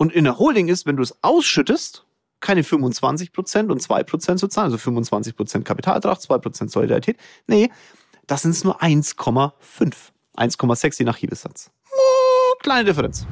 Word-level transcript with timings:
Und 0.00 0.14
in 0.14 0.24
der 0.24 0.38
Holding 0.38 0.68
ist, 0.68 0.86
wenn 0.86 0.96
du 0.96 1.02
es 1.02 1.14
ausschüttest, 1.22 2.06
keine 2.40 2.64
25 2.64 3.34
Prozent 3.34 3.70
und 3.70 3.82
2 3.82 4.02
Prozent 4.04 4.40
zu 4.40 4.48
zahlen, 4.48 4.64
also 4.68 4.78
25 4.78 5.36
Prozent 5.36 5.66
Kapitalertrag, 5.66 6.18
2 6.22 6.38
Prozent 6.38 6.70
Solidarität. 6.70 7.18
Nee, 7.46 7.70
das 8.26 8.40
sind 8.40 8.52
es 8.52 8.64
nur 8.64 8.82
1,5. 8.82 9.52
1,6 10.38 10.98
je 11.00 11.04
nach 11.04 11.18
Hebesatz. 11.18 11.70
Oh, 11.92 12.54
kleine 12.60 12.84
Differenz. 12.84 13.26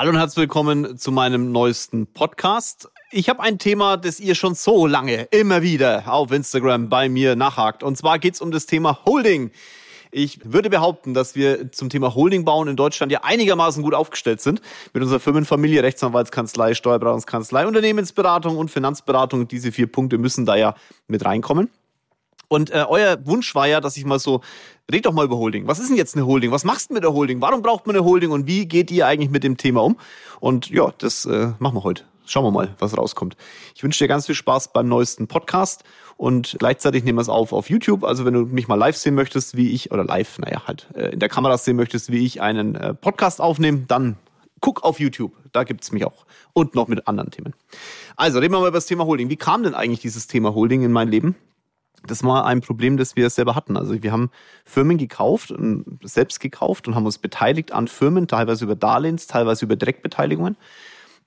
Hallo 0.00 0.12
und 0.12 0.16
herzlich 0.16 0.44
willkommen 0.44 0.96
zu 0.96 1.12
meinem 1.12 1.52
neuesten 1.52 2.06
Podcast. 2.06 2.88
Ich 3.10 3.28
habe 3.28 3.42
ein 3.42 3.58
Thema, 3.58 3.98
das 3.98 4.18
ihr 4.18 4.34
schon 4.34 4.54
so 4.54 4.86
lange 4.86 5.24
immer 5.24 5.60
wieder 5.60 6.04
auf 6.10 6.32
Instagram 6.32 6.88
bei 6.88 7.10
mir 7.10 7.36
nachhakt. 7.36 7.82
Und 7.82 7.98
zwar 7.98 8.18
geht 8.18 8.32
es 8.32 8.40
um 8.40 8.50
das 8.50 8.64
Thema 8.64 9.04
Holding. 9.04 9.50
Ich 10.10 10.40
würde 10.42 10.70
behaupten, 10.70 11.12
dass 11.12 11.34
wir 11.34 11.70
zum 11.70 11.90
Thema 11.90 12.14
Holding 12.14 12.46
bauen 12.46 12.66
in 12.68 12.76
Deutschland 12.76 13.12
ja 13.12 13.24
einigermaßen 13.24 13.82
gut 13.82 13.92
aufgestellt 13.92 14.40
sind. 14.40 14.62
Mit 14.94 15.02
unserer 15.02 15.20
Firmenfamilie, 15.20 15.82
Rechtsanwaltskanzlei, 15.82 16.72
Steuerberatungskanzlei, 16.72 17.66
Unternehmensberatung 17.66 18.56
und 18.56 18.70
Finanzberatung. 18.70 19.48
Diese 19.48 19.70
vier 19.70 19.86
Punkte 19.86 20.16
müssen 20.16 20.46
da 20.46 20.56
ja 20.56 20.76
mit 21.08 21.26
reinkommen. 21.26 21.68
Und 22.52 22.70
äh, 22.70 22.84
euer 22.88 23.24
Wunsch 23.26 23.54
war 23.54 23.68
ja, 23.68 23.80
dass 23.80 23.96
ich 23.96 24.04
mal 24.04 24.18
so, 24.18 24.40
red 24.90 25.06
doch 25.06 25.12
mal 25.12 25.24
über 25.24 25.36
Holding. 25.36 25.68
Was 25.68 25.78
ist 25.78 25.88
denn 25.88 25.96
jetzt 25.96 26.16
eine 26.16 26.26
Holding? 26.26 26.50
Was 26.50 26.64
machst 26.64 26.90
du 26.90 26.94
mit 26.94 27.04
der 27.04 27.12
Holding? 27.12 27.40
Warum 27.40 27.62
braucht 27.62 27.86
man 27.86 27.94
eine 27.94 28.04
Holding 28.04 28.32
und 28.32 28.48
wie 28.48 28.66
geht 28.66 28.90
ihr 28.90 29.06
eigentlich 29.06 29.30
mit 29.30 29.44
dem 29.44 29.56
Thema 29.56 29.84
um? 29.84 29.96
Und 30.40 30.68
ja, 30.68 30.92
das 30.98 31.26
äh, 31.26 31.52
machen 31.60 31.76
wir 31.76 31.84
heute. 31.84 32.04
Schauen 32.26 32.44
wir 32.44 32.50
mal, 32.50 32.74
was 32.80 32.98
rauskommt. 32.98 33.36
Ich 33.76 33.84
wünsche 33.84 34.02
dir 34.02 34.08
ganz 34.08 34.26
viel 34.26 34.34
Spaß 34.34 34.72
beim 34.72 34.88
neuesten 34.88 35.28
Podcast 35.28 35.84
und 36.16 36.56
gleichzeitig 36.58 37.04
nehmen 37.04 37.18
wir 37.18 37.22
es 37.22 37.28
auf 37.28 37.52
auf 37.52 37.70
YouTube. 37.70 38.02
Also 38.02 38.24
wenn 38.24 38.34
du 38.34 38.40
mich 38.40 38.66
mal 38.66 38.74
live 38.74 38.96
sehen 38.96 39.14
möchtest, 39.14 39.56
wie 39.56 39.70
ich, 39.70 39.92
oder 39.92 40.02
live, 40.02 40.40
naja, 40.40 40.62
halt 40.66 40.88
äh, 40.96 41.10
in 41.10 41.20
der 41.20 41.28
Kamera 41.28 41.56
sehen 41.56 41.76
möchtest, 41.76 42.10
wie 42.10 42.26
ich 42.26 42.40
einen 42.40 42.74
äh, 42.74 42.94
Podcast 42.94 43.40
aufnehme, 43.40 43.84
dann 43.86 44.16
guck 44.60 44.82
auf 44.82 44.98
YouTube. 44.98 45.32
Da 45.52 45.62
gibt's 45.62 45.92
mich 45.92 46.04
auch. 46.04 46.26
Und 46.52 46.74
noch 46.74 46.88
mit 46.88 47.06
anderen 47.06 47.30
Themen. 47.30 47.54
Also 48.16 48.40
reden 48.40 48.52
wir 48.52 48.58
mal 48.58 48.68
über 48.68 48.78
das 48.78 48.86
Thema 48.86 49.06
Holding. 49.06 49.30
Wie 49.30 49.36
kam 49.36 49.62
denn 49.62 49.74
eigentlich 49.74 50.00
dieses 50.00 50.26
Thema 50.26 50.52
Holding 50.52 50.82
in 50.82 50.90
mein 50.90 51.08
Leben? 51.08 51.36
Das 52.06 52.24
war 52.24 52.46
ein 52.46 52.60
Problem, 52.60 52.96
das 52.96 53.16
wir 53.16 53.28
selber 53.30 53.54
hatten. 53.54 53.76
Also 53.76 54.02
wir 54.02 54.12
haben 54.12 54.30
Firmen 54.64 54.96
gekauft, 54.98 55.54
selbst 56.02 56.40
gekauft 56.40 56.88
und 56.88 56.94
haben 56.94 57.06
uns 57.06 57.18
beteiligt 57.18 57.72
an 57.72 57.88
Firmen, 57.88 58.26
teilweise 58.26 58.64
über 58.64 58.76
Darlehens, 58.76 59.26
teilweise 59.26 59.64
über 59.66 59.76
Direktbeteiligungen. 59.76 60.56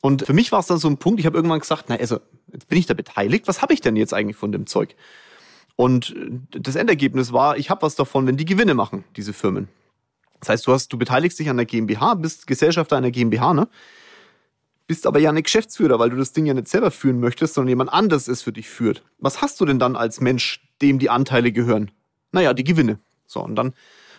Und 0.01 0.25
für 0.25 0.33
mich 0.33 0.51
war 0.51 0.59
es 0.59 0.67
dann 0.67 0.79
so 0.79 0.89
ein 0.89 0.97
Punkt, 0.97 1.19
ich 1.19 1.25
habe 1.25 1.38
irgendwann 1.38 1.59
gesagt, 1.59 1.85
na 1.88 1.95
also, 1.95 2.19
jetzt 2.51 2.67
bin 2.67 2.77
ich 2.77 2.88
da 2.88 2.94
beteiligt, 2.94 3.47
was 3.47 3.61
habe 3.61 3.73
ich 3.73 3.81
denn 3.81 3.95
jetzt 3.95 4.13
eigentlich 4.13 4.35
von 4.35 4.51
dem 4.51 4.66
Zeug? 4.67 4.95
Und 5.75 6.16
das 6.51 6.75
Endergebnis 6.75 7.31
war, 7.33 7.57
ich 7.57 7.69
habe 7.69 7.83
was 7.83 7.95
davon, 7.95 8.27
wenn 8.27 8.38
die 8.38 8.45
Gewinne 8.45 8.73
machen, 8.73 9.05
diese 9.16 9.33
Firmen. 9.33 9.69
Das 10.39 10.49
heißt, 10.49 10.67
du 10.67 10.73
hast, 10.73 10.91
du 10.91 10.97
beteiligst 10.97 11.39
dich 11.39 11.49
an 11.49 11.55
der 11.55 11.66
GmbH, 11.66 12.16
bist 12.16 12.47
Gesellschafter 12.47 12.97
einer 12.97 13.11
GmbH, 13.11 13.53
ne? 13.53 13.69
Bist 14.85 15.07
aber 15.07 15.19
ja 15.19 15.31
nicht 15.31 15.45
Geschäftsführer, 15.45 15.97
weil 15.97 16.09
du 16.09 16.17
das 16.17 16.33
Ding 16.33 16.45
ja 16.45 16.53
nicht 16.53 16.67
selber 16.67 16.91
führen 16.91 17.21
möchtest, 17.21 17.53
sondern 17.53 17.69
jemand 17.69 17.94
anders 17.94 18.27
es 18.27 18.41
für 18.41 18.51
dich 18.51 18.67
führt. 18.67 19.05
Was 19.19 19.41
hast 19.41 19.61
du 19.61 19.66
denn 19.66 19.79
dann 19.79 19.95
als 19.95 20.19
Mensch, 20.19 20.62
dem 20.84 21.00
die 21.00 21.09
Anteile 21.09 21.52
gehören? 21.52 21.92
Naja, 22.31 22.53
die 22.53 22.64
Gewinne. 22.64 23.00
So, 23.26 23.42
und 23.42 23.56
dann 23.56 23.73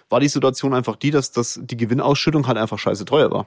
war 0.08 0.20
die 0.20 0.28
Situation 0.28 0.74
einfach 0.74 0.96
die, 0.96 1.10
dass 1.10 1.30
das, 1.30 1.60
die 1.62 1.76
Gewinnausschüttung 1.76 2.46
halt 2.46 2.58
einfach 2.58 2.78
scheiße 2.78 3.04
teuer 3.04 3.30
war. 3.30 3.46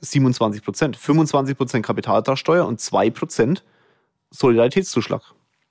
27 0.00 0.62
Prozent. 0.62 0.96
25 0.96 1.56
Prozent 1.56 1.86
Kapitalertragssteuer 1.86 2.66
und 2.66 2.80
2 2.80 3.10
Prozent 3.10 3.64
Solidaritätszuschlag. 4.30 5.22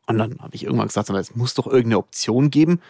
Und 0.07 0.17
dann 0.17 0.39
habe 0.39 0.55
ich 0.55 0.63
irgendwann 0.63 0.87
gesagt, 0.87 1.09
es 1.09 1.35
muss 1.35 1.53
doch 1.53 1.67
irgendeine 1.67 1.99
Option 1.99 2.49
geben, 2.49 2.81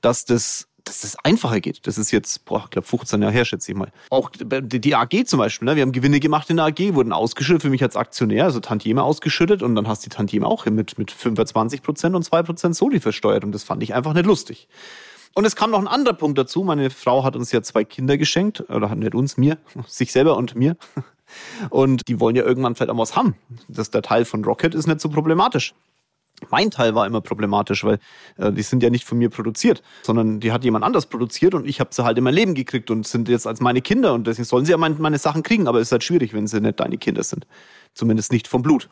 dass 0.00 0.24
das, 0.24 0.68
dass 0.84 1.00
das 1.00 1.16
einfacher 1.24 1.60
geht. 1.60 1.86
Das 1.86 1.98
ist 1.98 2.10
jetzt, 2.10 2.44
boah, 2.44 2.62
ich 2.64 2.70
glaube 2.70 2.86
15 2.86 3.22
Jahre 3.22 3.32
her, 3.32 3.44
schätze 3.44 3.72
ich 3.72 3.76
mal. 3.76 3.90
Auch 4.10 4.30
die 4.30 4.94
AG 4.94 5.26
zum 5.26 5.38
Beispiel, 5.38 5.66
ne? 5.66 5.76
wir 5.76 5.82
haben 5.82 5.92
Gewinne 5.92 6.20
gemacht 6.20 6.50
in 6.50 6.56
der 6.56 6.66
AG, 6.66 6.94
wurden 6.94 7.12
ausgeschüttet 7.12 7.62
für 7.62 7.70
mich 7.70 7.82
als 7.82 7.96
Aktionär, 7.96 8.44
also 8.44 8.60
Tantieme 8.60 9.02
ausgeschüttet 9.02 9.62
und 9.62 9.74
dann 9.74 9.88
hast 9.88 10.04
du 10.04 10.10
die 10.10 10.16
Tantieme 10.16 10.46
auch 10.46 10.66
mit, 10.66 10.98
mit 10.98 11.10
25 11.10 11.82
Prozent 11.82 12.14
und 12.14 12.22
2 12.22 12.42
Prozent 12.42 12.76
Soli 12.76 13.00
versteuert 13.00 13.44
und 13.44 13.52
das 13.52 13.64
fand 13.64 13.82
ich 13.82 13.94
einfach 13.94 14.12
nicht 14.12 14.26
lustig. 14.26 14.68
Und 15.34 15.44
es 15.44 15.56
kam 15.56 15.70
noch 15.70 15.80
ein 15.80 15.88
anderer 15.88 16.14
Punkt 16.14 16.38
dazu. 16.38 16.62
Meine 16.62 16.90
Frau 16.90 17.24
hat 17.24 17.34
uns 17.34 17.50
ja 17.50 17.60
zwei 17.60 17.82
Kinder 17.82 18.16
geschenkt, 18.16 18.60
oder 18.70 18.88
hat 18.88 18.98
nicht 18.98 19.14
uns, 19.14 19.36
mir, 19.36 19.58
sich 19.86 20.12
selber 20.12 20.36
und 20.36 20.54
mir. 20.54 20.76
Und 21.70 22.06
die 22.06 22.20
wollen 22.20 22.36
ja 22.36 22.44
irgendwann 22.44 22.76
vielleicht 22.76 22.90
auch 22.90 22.98
was 22.98 23.16
haben. 23.16 23.34
Das, 23.66 23.90
der 23.90 24.02
Teil 24.02 24.24
von 24.24 24.44
Rocket 24.44 24.74
ist 24.74 24.86
nicht 24.86 25.00
so 25.00 25.08
problematisch. 25.08 25.74
Mein 26.50 26.70
Teil 26.70 26.94
war 26.94 27.06
immer 27.06 27.20
problematisch, 27.20 27.84
weil 27.84 27.98
äh, 28.36 28.52
die 28.52 28.62
sind 28.62 28.82
ja 28.82 28.90
nicht 28.90 29.04
von 29.04 29.18
mir 29.18 29.30
produziert, 29.30 29.82
sondern 30.02 30.40
die 30.40 30.52
hat 30.52 30.64
jemand 30.64 30.84
anders 30.84 31.06
produziert 31.06 31.54
und 31.54 31.66
ich 31.66 31.80
habe 31.80 31.90
sie 31.92 32.04
halt 32.04 32.18
in 32.18 32.24
mein 32.24 32.34
Leben 32.34 32.54
gekriegt 32.54 32.90
und 32.90 33.06
sind 33.06 33.28
jetzt 33.28 33.46
als 33.46 33.60
meine 33.60 33.80
Kinder 33.80 34.14
und 34.14 34.26
deswegen 34.26 34.44
sollen 34.44 34.64
sie 34.64 34.72
ja 34.72 34.76
meine, 34.76 34.96
meine 34.96 35.18
Sachen 35.18 35.42
kriegen, 35.42 35.68
aber 35.68 35.78
es 35.78 35.88
ist 35.88 35.92
halt 35.92 36.04
schwierig, 36.04 36.34
wenn 36.34 36.46
sie 36.46 36.60
nicht 36.60 36.80
deine 36.80 36.98
Kinder 36.98 37.22
sind. 37.22 37.46
Zumindest 37.94 38.32
nicht 38.32 38.48
vom 38.48 38.62
Blut. 38.62 38.90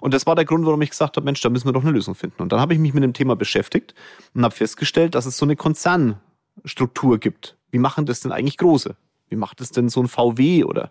Und 0.00 0.14
das 0.14 0.26
war 0.26 0.34
der 0.34 0.44
Grund, 0.44 0.64
warum 0.66 0.80
ich 0.82 0.90
gesagt 0.90 1.16
habe, 1.16 1.24
Mensch, 1.24 1.40
da 1.40 1.50
müssen 1.50 1.66
wir 1.68 1.72
doch 1.72 1.82
eine 1.82 1.92
Lösung 1.92 2.14
finden. 2.14 2.42
Und 2.42 2.52
dann 2.52 2.60
habe 2.60 2.72
ich 2.72 2.80
mich 2.80 2.94
mit 2.94 3.02
dem 3.02 3.12
Thema 3.12 3.36
beschäftigt 3.36 3.94
und 4.34 4.42
habe 4.44 4.54
festgestellt, 4.54 5.14
dass 5.14 5.26
es 5.26 5.36
so 5.36 5.44
eine 5.44 5.56
Konzernstruktur 5.56 7.18
gibt. 7.18 7.56
Wie 7.70 7.78
machen 7.78 8.06
das 8.06 8.20
denn 8.20 8.32
eigentlich 8.32 8.56
Große? 8.56 8.96
Wie 9.28 9.36
macht 9.36 9.60
es 9.60 9.70
denn 9.70 9.88
so 9.88 10.00
ein 10.00 10.08
VW 10.08 10.64
oder 10.64 10.90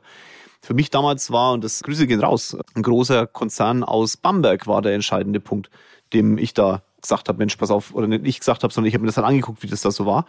für 0.62 0.74
mich 0.74 0.90
damals 0.90 1.32
war, 1.32 1.54
und 1.54 1.64
das 1.64 1.84
Grüße 1.84 2.08
gehen 2.08 2.22
raus, 2.22 2.58
ein 2.76 2.84
großer 2.84 3.28
Konzern 3.28 3.84
aus 3.84 4.18
Bamberg 4.18 4.68
war 4.68 4.82
der 4.82 4.94
entscheidende 4.94 5.40
Punkt, 5.40 5.70
dem 6.14 6.38
ich 6.38 6.54
da 6.54 6.82
gesagt 7.02 7.30
habe, 7.30 7.38
Mensch, 7.38 7.56
pass 7.56 7.72
auf, 7.72 7.94
oder 7.94 8.08
nicht 8.08 8.26
ich 8.26 8.40
gesagt 8.40 8.64
habe, 8.64 8.74
sondern 8.74 8.88
ich 8.88 8.94
habe 8.94 9.02
mir 9.02 9.08
das 9.08 9.16
dann 9.16 9.26
angeguckt, 9.26 9.64
wie 9.64 9.68
das 9.68 9.82
da 9.82 9.92
so 9.92 10.06
war. 10.06 10.26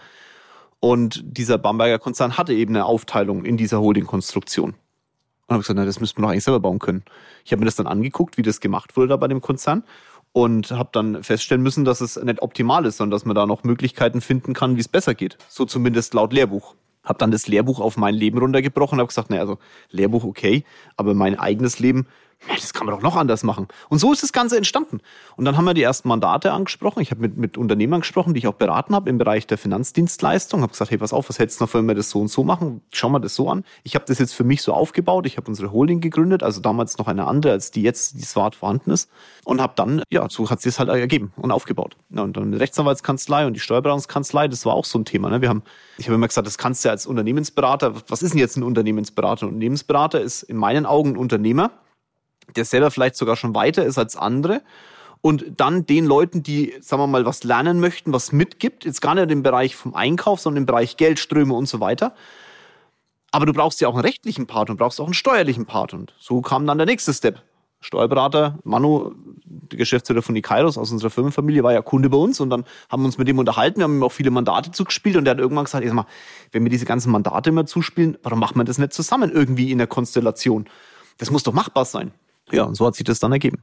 Und 0.78 1.20
dieser 1.24 1.58
Bamberger 1.58 1.98
Konzern 1.98 2.38
hatte 2.38 2.54
eben 2.54 2.74
eine 2.74 2.86
Aufteilung 2.86 3.44
in 3.44 3.56
dieser 3.56 3.80
Holding-Konstruktion. 3.80 4.70
Und 4.70 5.54
habe 5.54 5.62
gesagt, 5.62 5.76
na, 5.76 5.84
das 5.84 6.00
müssten 6.00 6.18
wir 6.18 6.22
doch 6.22 6.30
eigentlich 6.30 6.44
selber 6.44 6.60
bauen 6.60 6.78
können. 6.78 7.02
Ich 7.44 7.52
habe 7.52 7.60
mir 7.60 7.66
das 7.66 7.74
dann 7.76 7.86
angeguckt, 7.86 8.38
wie 8.38 8.42
das 8.42 8.60
gemacht 8.60 8.96
wurde 8.96 9.08
da 9.08 9.16
bei 9.16 9.28
dem 9.28 9.40
Konzern 9.40 9.82
und 10.32 10.70
habe 10.70 10.90
dann 10.92 11.22
feststellen 11.24 11.62
müssen, 11.62 11.84
dass 11.84 12.00
es 12.00 12.16
nicht 12.16 12.40
optimal 12.40 12.86
ist, 12.86 12.98
sondern 12.98 13.10
dass 13.10 13.24
man 13.24 13.34
da 13.34 13.46
noch 13.46 13.64
Möglichkeiten 13.64 14.20
finden 14.20 14.54
kann, 14.54 14.76
wie 14.76 14.80
es 14.80 14.88
besser 14.88 15.14
geht. 15.14 15.36
So 15.48 15.64
zumindest 15.64 16.14
laut 16.14 16.32
Lehrbuch. 16.32 16.74
Hab 17.02 17.18
dann 17.18 17.30
das 17.30 17.48
Lehrbuch 17.48 17.80
auf 17.80 17.96
mein 17.96 18.14
Leben 18.14 18.38
runtergebrochen 18.38 18.96
und 18.96 19.00
habe 19.00 19.08
gesagt, 19.08 19.30
naja, 19.30 19.42
also 19.42 19.58
Lehrbuch 19.90 20.24
okay, 20.24 20.64
aber 20.96 21.14
mein 21.14 21.38
eigenes 21.38 21.78
Leben 21.78 22.06
das 22.48 22.72
kann 22.72 22.86
man 22.86 22.94
doch 22.94 23.02
noch 23.02 23.16
anders 23.16 23.42
machen. 23.42 23.68
Und 23.88 23.98
so 23.98 24.12
ist 24.12 24.22
das 24.22 24.32
Ganze 24.32 24.56
entstanden. 24.56 25.00
Und 25.36 25.44
dann 25.44 25.56
haben 25.56 25.66
wir 25.66 25.74
die 25.74 25.82
ersten 25.82 26.08
Mandate 26.08 26.52
angesprochen. 26.52 27.00
Ich 27.00 27.10
habe 27.10 27.20
mit, 27.20 27.36
mit 27.36 27.58
Unternehmern 27.58 28.00
gesprochen, 28.00 28.32
die 28.32 28.38
ich 28.38 28.46
auch 28.46 28.54
beraten 28.54 28.94
habe 28.94 29.10
im 29.10 29.18
Bereich 29.18 29.46
der 29.46 29.58
Finanzdienstleistung. 29.58 30.62
Habe 30.62 30.72
gesagt, 30.72 30.90
hey, 30.90 30.98
pass 30.98 31.12
auf, 31.12 31.28
was 31.28 31.38
hältst 31.38 31.60
du 31.60 31.64
noch, 31.64 31.74
wenn 31.74 31.86
wir 31.86 31.94
das 31.94 32.10
so 32.10 32.20
und 32.20 32.28
so 32.28 32.42
machen? 32.42 32.80
Schau 32.92 33.10
mal 33.10 33.18
das 33.18 33.34
so 33.34 33.50
an. 33.50 33.64
Ich 33.82 33.94
habe 33.94 34.06
das 34.06 34.18
jetzt 34.18 34.32
für 34.32 34.44
mich 34.44 34.62
so 34.62 34.72
aufgebaut. 34.72 35.26
Ich 35.26 35.36
habe 35.36 35.48
unsere 35.48 35.70
Holding 35.70 36.00
gegründet, 36.00 36.42
also 36.42 36.60
damals 36.60 36.96
noch 36.96 37.08
eine 37.08 37.26
andere, 37.26 37.52
als 37.52 37.70
die 37.70 37.82
jetzt, 37.82 38.14
die 38.14 38.22
Smart 38.22 38.54
vorhanden 38.54 38.90
ist. 38.90 39.10
Und 39.44 39.60
habe 39.60 39.74
dann, 39.76 40.02
ja, 40.10 40.26
so 40.30 40.48
hat 40.48 40.62
sich 40.62 40.72
das 40.72 40.78
halt 40.78 40.88
ergeben 40.88 41.32
und 41.36 41.50
aufgebaut. 41.50 41.96
Ja, 42.10 42.22
und 42.22 42.36
dann 42.36 42.52
die 42.52 42.58
Rechtsanwaltskanzlei 42.58 43.46
und 43.46 43.54
die 43.54 43.60
Steuerberatungskanzlei, 43.60 44.48
das 44.48 44.64
war 44.64 44.74
auch 44.74 44.86
so 44.86 44.98
ein 44.98 45.04
Thema. 45.04 45.28
Ne? 45.28 45.42
Wir 45.42 45.50
haben, 45.50 45.62
ich 45.98 46.06
habe 46.06 46.14
immer 46.14 46.28
gesagt, 46.28 46.46
das 46.46 46.56
kannst 46.56 46.84
du 46.84 46.88
ja 46.88 46.92
als 46.92 47.06
Unternehmensberater, 47.06 47.94
was 48.08 48.22
ist 48.22 48.32
denn 48.32 48.40
jetzt 48.40 48.56
ein 48.56 48.62
Unternehmensberater? 48.62 49.46
Ein 49.46 49.50
Unternehmensberater 49.50 50.20
ist 50.20 50.42
in 50.42 50.56
meinen 50.56 50.86
Augen 50.86 51.10
ein 51.10 51.16
Unternehmer, 51.16 51.70
der 52.56 52.64
selber 52.64 52.90
vielleicht 52.90 53.16
sogar 53.16 53.36
schon 53.36 53.54
weiter 53.54 53.84
ist 53.84 53.98
als 53.98 54.16
andere 54.16 54.62
und 55.22 55.44
dann 55.56 55.86
den 55.86 56.06
Leuten, 56.06 56.42
die, 56.42 56.74
sagen 56.80 57.02
wir 57.02 57.06
mal, 57.06 57.26
was 57.26 57.44
lernen 57.44 57.80
möchten, 57.80 58.12
was 58.12 58.32
mitgibt, 58.32 58.84
jetzt 58.84 59.02
gar 59.02 59.14
nicht 59.14 59.30
im 59.30 59.42
Bereich 59.42 59.76
vom 59.76 59.94
Einkauf, 59.94 60.40
sondern 60.40 60.62
im 60.62 60.66
Bereich 60.66 60.96
Geldströme 60.96 61.54
und 61.54 61.66
so 61.66 61.80
weiter. 61.80 62.14
Aber 63.30 63.46
du 63.46 63.52
brauchst 63.52 63.80
ja 63.80 63.88
auch 63.88 63.94
einen 63.94 64.04
rechtlichen 64.04 64.46
Part 64.46 64.70
und 64.70 64.78
brauchst 64.78 65.00
auch 65.00 65.04
einen 65.04 65.14
steuerlichen 65.14 65.66
Part. 65.66 65.94
Und 65.94 66.14
so 66.18 66.40
kam 66.40 66.66
dann 66.66 66.78
der 66.78 66.86
nächste 66.86 67.12
Step. 67.12 67.42
Steuerberater, 67.82 68.58
Manu, 68.62 69.12
der 69.44 69.78
Geschäftsführer 69.78 70.20
von 70.20 70.36
Ikairos 70.36 70.76
aus 70.76 70.92
unserer 70.92 71.08
Firmenfamilie, 71.08 71.62
war 71.62 71.72
ja 71.72 71.80
Kunde 71.80 72.10
bei 72.10 72.18
uns 72.18 72.38
und 72.38 72.50
dann 72.50 72.64
haben 72.90 73.02
wir 73.02 73.06
uns 73.06 73.16
mit 73.16 73.26
dem 73.26 73.38
unterhalten. 73.38 73.78
Wir 73.78 73.84
haben 73.84 73.98
ihm 73.98 74.02
auch 74.02 74.12
viele 74.12 74.30
Mandate 74.30 74.70
zugespielt 74.70 75.16
und 75.16 75.24
der 75.24 75.32
hat 75.32 75.38
irgendwann 75.38 75.64
gesagt, 75.64 75.86
sag 75.86 75.94
mal, 75.94 76.06
wenn 76.52 76.62
wir 76.62 76.70
diese 76.70 76.84
ganzen 76.84 77.10
Mandate 77.10 77.48
immer 77.48 77.64
zuspielen, 77.64 78.18
warum 78.22 78.38
macht 78.38 78.54
man 78.54 78.66
das 78.66 78.76
nicht 78.76 78.92
zusammen 78.92 79.30
irgendwie 79.30 79.70
in 79.70 79.78
der 79.78 79.86
Konstellation? 79.86 80.68
Das 81.16 81.30
muss 81.30 81.42
doch 81.42 81.54
machbar 81.54 81.86
sein. 81.86 82.12
Ja, 82.52 82.64
und 82.64 82.74
so 82.74 82.86
hat 82.86 82.94
sich 82.94 83.04
das 83.04 83.18
dann 83.18 83.32
ergeben. 83.32 83.62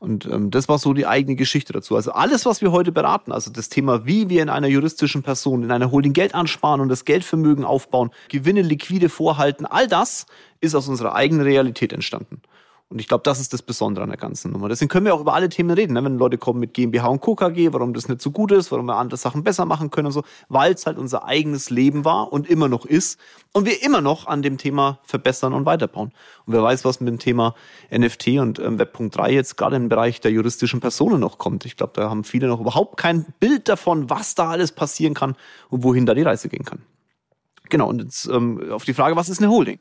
Und 0.00 0.24
ähm, 0.24 0.50
das 0.50 0.66
war 0.66 0.78
so 0.78 0.94
die 0.94 1.06
eigene 1.06 1.36
Geschichte 1.36 1.74
dazu. 1.74 1.94
Also 1.94 2.12
alles, 2.12 2.46
was 2.46 2.62
wir 2.62 2.72
heute 2.72 2.90
beraten, 2.90 3.32
also 3.32 3.50
das 3.50 3.68
Thema, 3.68 4.06
wie 4.06 4.30
wir 4.30 4.42
in 4.42 4.48
einer 4.48 4.66
juristischen 4.66 5.22
Person, 5.22 5.62
in 5.62 5.70
einer 5.70 5.90
Holding 5.90 6.14
Geld 6.14 6.34
ansparen 6.34 6.80
und 6.80 6.88
das 6.88 7.04
Geldvermögen 7.04 7.64
aufbauen, 7.64 8.10
Gewinne 8.30 8.62
liquide 8.62 9.10
vorhalten, 9.10 9.66
all 9.66 9.86
das 9.86 10.24
ist 10.60 10.74
aus 10.74 10.88
unserer 10.88 11.14
eigenen 11.14 11.44
Realität 11.44 11.92
entstanden. 11.92 12.40
Und 12.90 13.00
ich 13.00 13.06
glaube, 13.06 13.22
das 13.22 13.38
ist 13.38 13.52
das 13.52 13.62
Besondere 13.62 14.02
an 14.02 14.10
der 14.10 14.18
ganzen 14.18 14.50
Nummer. 14.50 14.68
Deswegen 14.68 14.88
können 14.88 15.06
wir 15.06 15.14
auch 15.14 15.20
über 15.20 15.32
alle 15.32 15.48
Themen 15.48 15.70
reden. 15.70 15.92
Ne? 15.92 16.02
Wenn 16.02 16.18
Leute 16.18 16.38
kommen 16.38 16.58
mit 16.58 16.74
GmbH 16.74 17.06
und 17.06 17.20
KKG, 17.20 17.72
warum 17.72 17.94
das 17.94 18.08
nicht 18.08 18.20
so 18.20 18.32
gut 18.32 18.50
ist, 18.50 18.72
warum 18.72 18.86
wir 18.86 18.96
andere 18.96 19.16
Sachen 19.16 19.44
besser 19.44 19.64
machen 19.64 19.92
können 19.92 20.06
und 20.06 20.12
so, 20.12 20.24
weil 20.48 20.72
es 20.72 20.86
halt 20.86 20.98
unser 20.98 21.24
eigenes 21.24 21.70
Leben 21.70 22.04
war 22.04 22.32
und 22.32 22.50
immer 22.50 22.66
noch 22.66 22.84
ist 22.84 23.20
und 23.52 23.64
wir 23.64 23.84
immer 23.84 24.00
noch 24.00 24.26
an 24.26 24.42
dem 24.42 24.58
Thema 24.58 24.98
verbessern 25.04 25.54
und 25.54 25.66
weiterbauen. 25.66 26.10
Und 26.46 26.52
wer 26.52 26.64
weiß, 26.64 26.84
was 26.84 26.98
mit 26.98 27.08
dem 27.08 27.20
Thema 27.20 27.54
NFT 27.96 28.40
und 28.40 28.58
ähm, 28.58 28.80
Web.3 28.80 29.28
jetzt 29.30 29.56
gerade 29.56 29.76
im 29.76 29.88
Bereich 29.88 30.20
der 30.20 30.32
juristischen 30.32 30.80
Personen 30.80 31.20
noch 31.20 31.38
kommt. 31.38 31.64
Ich 31.66 31.76
glaube, 31.76 31.92
da 31.94 32.10
haben 32.10 32.24
viele 32.24 32.48
noch 32.48 32.60
überhaupt 32.60 32.96
kein 32.96 33.24
Bild 33.38 33.68
davon, 33.68 34.10
was 34.10 34.34
da 34.34 34.50
alles 34.50 34.72
passieren 34.72 35.14
kann 35.14 35.36
und 35.68 35.84
wohin 35.84 36.06
da 36.06 36.14
die 36.14 36.22
Reise 36.22 36.48
gehen 36.48 36.64
kann. 36.64 36.80
Genau, 37.68 37.88
und 37.88 38.02
jetzt 38.02 38.26
ähm, 38.26 38.72
auf 38.72 38.84
die 38.84 38.94
Frage, 38.94 39.14
was 39.14 39.28
ist 39.28 39.40
eine 39.40 39.48
Holding? 39.48 39.78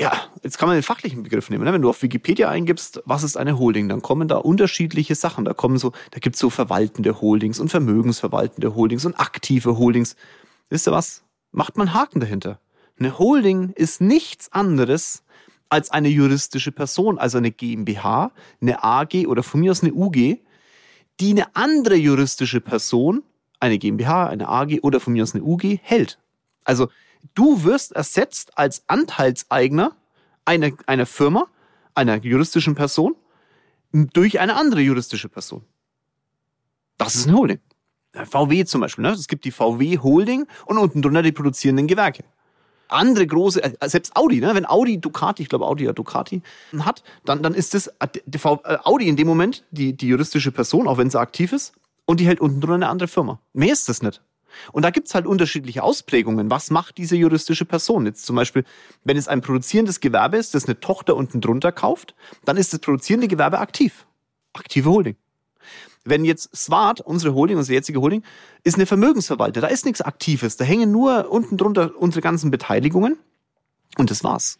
Ja, 0.00 0.18
jetzt 0.42 0.56
kann 0.56 0.66
man 0.66 0.78
den 0.78 0.82
fachlichen 0.82 1.22
Begriff 1.22 1.50
nehmen. 1.50 1.62
Ne? 1.62 1.74
Wenn 1.74 1.82
du 1.82 1.90
auf 1.90 2.00
Wikipedia 2.00 2.48
eingibst, 2.48 3.02
was 3.04 3.22
ist 3.22 3.36
eine 3.36 3.58
Holding, 3.58 3.86
dann 3.90 4.00
kommen 4.00 4.28
da 4.28 4.38
unterschiedliche 4.38 5.14
Sachen. 5.14 5.44
Da 5.44 5.52
kommen 5.52 5.76
so, 5.76 5.92
da 6.12 6.20
gibt's 6.20 6.38
so 6.38 6.48
verwaltende 6.48 7.20
Holdings 7.20 7.60
und 7.60 7.68
vermögensverwaltende 7.68 8.74
Holdings 8.74 9.04
und 9.04 9.20
aktive 9.20 9.76
Holdings. 9.76 10.16
Wisst 10.70 10.88
ihr 10.88 10.92
was? 10.92 11.22
Macht 11.52 11.76
man 11.76 11.92
Haken 11.92 12.18
dahinter. 12.20 12.60
Eine 12.98 13.18
Holding 13.18 13.74
ist 13.74 14.00
nichts 14.00 14.50
anderes 14.52 15.22
als 15.68 15.90
eine 15.90 16.08
juristische 16.08 16.72
Person, 16.72 17.18
also 17.18 17.36
eine 17.36 17.50
GmbH, 17.50 18.32
eine 18.62 18.82
AG 18.82 19.26
oder 19.26 19.42
von 19.42 19.60
mir 19.60 19.70
aus 19.70 19.82
eine 19.82 19.92
UG, 19.92 20.38
die 21.20 21.30
eine 21.30 21.54
andere 21.54 21.96
juristische 21.96 22.62
Person, 22.62 23.22
eine 23.60 23.76
GmbH, 23.76 24.28
eine 24.28 24.48
AG 24.48 24.78
oder 24.80 24.98
von 24.98 25.12
mir 25.12 25.24
aus 25.24 25.34
eine 25.34 25.44
UG 25.44 25.78
hält. 25.82 26.18
Also 26.64 26.88
Du 27.34 27.64
wirst 27.64 27.92
ersetzt 27.92 28.56
als 28.58 28.84
Anteilseigner 28.86 29.96
einer, 30.44 30.70
einer 30.86 31.06
Firma, 31.06 31.46
einer 31.94 32.16
juristischen 32.16 32.74
Person, 32.74 33.14
durch 33.92 34.38
eine 34.40 34.56
andere 34.56 34.80
juristische 34.80 35.28
Person. 35.28 35.64
Das 36.98 37.14
ist 37.14 37.26
ein 37.26 37.36
Holding. 37.36 37.60
VW 38.12 38.64
zum 38.64 38.80
Beispiel, 38.80 39.02
ne? 39.02 39.10
Es 39.10 39.28
gibt 39.28 39.44
die 39.44 39.50
VW 39.50 39.98
Holding 39.98 40.46
und 40.66 40.78
unten 40.78 41.02
drunter 41.02 41.22
die 41.22 41.32
produzierenden 41.32 41.86
Gewerke. 41.86 42.24
Andere 42.88 43.26
große, 43.26 43.62
äh, 43.62 43.88
selbst 43.88 44.16
Audi, 44.16 44.40
ne? 44.40 44.54
Wenn 44.54 44.66
Audi 44.66 45.00
Ducati, 45.00 45.42
ich 45.42 45.48
glaube 45.48 45.66
Audi 45.66 45.84
ja 45.84 45.92
Ducati 45.92 46.42
hat, 46.80 47.04
dann, 47.24 47.42
dann 47.42 47.54
ist 47.54 47.74
das 47.74 47.86
äh, 47.86 48.08
äh, 48.14 48.78
Audi 48.82 49.08
in 49.08 49.16
dem 49.16 49.28
Moment 49.28 49.64
die, 49.70 49.96
die 49.96 50.08
juristische 50.08 50.50
Person, 50.50 50.88
auch 50.88 50.98
wenn 50.98 51.08
sie 51.08 51.20
aktiv 51.20 51.52
ist, 51.52 51.72
und 52.04 52.18
die 52.18 52.26
hält 52.26 52.40
unten 52.40 52.60
drunter 52.60 52.74
eine 52.74 52.88
andere 52.88 53.08
Firma. 53.08 53.38
Mehr 53.52 53.72
ist 53.72 53.88
das 53.88 54.02
nicht. 54.02 54.20
Und 54.72 54.84
da 54.84 54.90
gibt's 54.90 55.14
halt 55.14 55.26
unterschiedliche 55.26 55.82
Ausprägungen. 55.82 56.50
Was 56.50 56.70
macht 56.70 56.98
diese 56.98 57.16
juristische 57.16 57.64
Person? 57.64 58.06
Jetzt 58.06 58.26
zum 58.26 58.36
Beispiel, 58.36 58.64
wenn 59.04 59.16
es 59.16 59.28
ein 59.28 59.40
produzierendes 59.40 60.00
Gewerbe 60.00 60.36
ist, 60.36 60.54
das 60.54 60.66
eine 60.66 60.80
Tochter 60.80 61.16
unten 61.16 61.40
drunter 61.40 61.72
kauft, 61.72 62.14
dann 62.44 62.56
ist 62.56 62.72
das 62.72 62.80
produzierende 62.80 63.28
Gewerbe 63.28 63.58
aktiv. 63.58 64.06
Aktive 64.52 64.90
Holding. 64.90 65.16
Wenn 66.04 66.24
jetzt 66.24 66.56
Swart, 66.56 67.00
unsere 67.00 67.34
Holding, 67.34 67.58
unsere 67.58 67.74
jetzige 67.74 68.00
Holding, 68.00 68.22
ist 68.64 68.76
eine 68.76 68.86
Vermögensverwalter, 68.86 69.60
da 69.60 69.66
ist 69.66 69.84
nichts 69.84 70.00
Aktives, 70.00 70.56
da 70.56 70.64
hängen 70.64 70.90
nur 70.90 71.30
unten 71.30 71.58
drunter 71.58 71.92
unsere 71.96 72.22
ganzen 72.22 72.50
Beteiligungen 72.50 73.18
und 73.98 74.10
das 74.10 74.24
war's. 74.24 74.58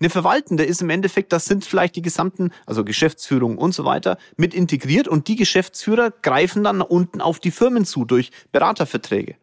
Eine 0.00 0.10
Verwaltende 0.10 0.64
ist 0.64 0.82
im 0.82 0.90
Endeffekt, 0.90 1.32
das 1.32 1.46
sind 1.46 1.64
vielleicht 1.64 1.96
die 1.96 2.02
gesamten, 2.02 2.52
also 2.66 2.84
Geschäftsführung 2.84 3.58
und 3.58 3.74
so 3.74 3.84
weiter, 3.84 4.18
mit 4.36 4.54
integriert 4.54 5.08
und 5.08 5.28
die 5.28 5.36
Geschäftsführer 5.36 6.10
greifen 6.10 6.64
dann 6.64 6.80
unten 6.80 7.20
auf 7.20 7.40
die 7.40 7.50
Firmen 7.50 7.84
zu 7.84 8.04
durch 8.04 8.30
Beraterverträge. 8.52 9.36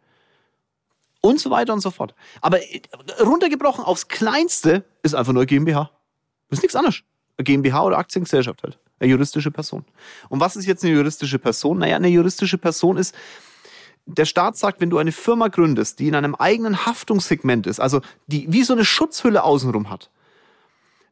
Und 1.21 1.39
so 1.39 1.51
weiter 1.51 1.73
und 1.73 1.81
so 1.81 1.91
fort. 1.91 2.15
Aber 2.41 2.59
runtergebrochen 3.19 3.83
aufs 3.83 4.07
Kleinste 4.07 4.83
ist 5.03 5.13
einfach 5.13 5.33
nur 5.33 5.45
GmbH. 5.45 5.91
Das 6.49 6.59
ist 6.59 6.63
nichts 6.63 6.75
anderes. 6.75 7.03
GmbH 7.37 7.83
oder 7.83 7.97
Aktiengesellschaft 7.97 8.63
halt. 8.63 8.79
Eine 8.99 9.11
juristische 9.11 9.51
Person. 9.51 9.85
Und 10.29 10.39
was 10.39 10.55
ist 10.55 10.65
jetzt 10.65 10.83
eine 10.83 10.93
juristische 10.93 11.39
Person? 11.39 11.79
Naja, 11.79 11.95
eine 11.95 12.07
juristische 12.07 12.57
Person 12.57 12.97
ist, 12.97 13.15
der 14.05 14.25
Staat 14.25 14.57
sagt, 14.57 14.81
wenn 14.81 14.89
du 14.89 14.97
eine 14.97 15.11
Firma 15.11 15.47
gründest, 15.47 15.99
die 15.99 16.07
in 16.07 16.15
einem 16.15 16.35
eigenen 16.35 16.85
Haftungssegment 16.85 17.67
ist, 17.67 17.79
also 17.79 18.01
die 18.27 18.51
wie 18.51 18.63
so 18.63 18.73
eine 18.73 18.85
Schutzhülle 18.85 19.43
außenrum 19.43 19.89
hat, 19.89 20.09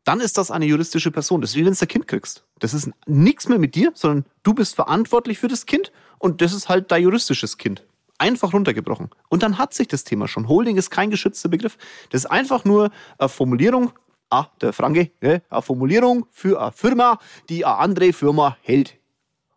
dann 0.10 0.22
ist 0.22 0.40
das 0.40 0.50
eine 0.50 0.66
juristische 0.66 1.12
Person. 1.12 1.40
Das 1.40 1.52
ist 1.52 1.56
wie 1.56 1.64
wenn 1.64 1.74
du 1.76 1.80
ein 1.80 1.88
Kind 1.88 2.08
kriegst. 2.08 2.44
Das 2.58 2.74
ist 2.74 2.90
nichts 3.06 3.48
mehr 3.48 3.60
mit 3.60 3.76
dir, 3.76 3.92
sondern 3.94 4.26
du 4.42 4.56
bist 4.56 4.74
verantwortlich 4.74 5.38
für 5.38 5.48
das 5.48 5.68
Kind 5.68 5.92
und 6.18 6.42
das 6.42 6.52
ist 6.52 6.68
halt 6.68 6.92
dein 6.92 7.04
juristisches 7.04 7.60
Kind. 7.60 7.86
Einfach 8.18 8.52
runtergebrochen. 8.52 9.12
Und 9.30 9.44
dann 9.44 9.60
hat 9.60 9.76
sich 9.76 9.88
das 9.88 10.06
Thema 10.06 10.28
schon. 10.28 10.48
Holding 10.48 10.78
ist 10.78 10.90
kein 10.90 11.12
geschützter 11.12 11.48
Begriff. 11.48 11.78
Das 12.10 12.24
ist 12.24 12.32
einfach 12.32 12.66
nur 12.66 12.90
eine 13.20 13.30
Formulierung, 13.30 13.92
ah, 14.32 14.48
der 14.62 14.74
Franke, 14.74 15.12
ne, 15.22 15.44
eine 15.48 15.62
Formulierung 15.62 16.26
für 16.32 16.60
eine 16.60 16.72
Firma, 16.72 17.20
die 17.48 17.64
eine 17.64 17.78
andere 17.78 18.12
Firma 18.12 18.58
hält. 18.64 18.98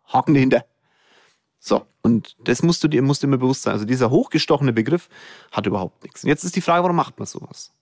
Haken 0.05 0.35
dahinter. 0.35 0.65
So, 1.57 1.87
und 2.03 2.35
das 2.43 2.61
musst 2.61 2.83
du 2.83 2.87
dir 2.87 3.01
musst 3.01 3.23
immer 3.23 3.37
bewusst 3.37 3.63
sein. 3.63 3.73
Also 3.73 3.85
dieser 3.85 4.11
hochgestochene 4.11 4.71
Begriff 4.71 5.09
hat 5.51 5.65
überhaupt 5.65 6.03
nichts. 6.03 6.23
Und 6.23 6.29
jetzt 6.29 6.43
ist 6.43 6.55
die 6.55 6.61
Frage, 6.61 6.83
warum 6.83 6.95
macht 6.95 7.17
man 7.17 7.25
sowas? 7.25 7.73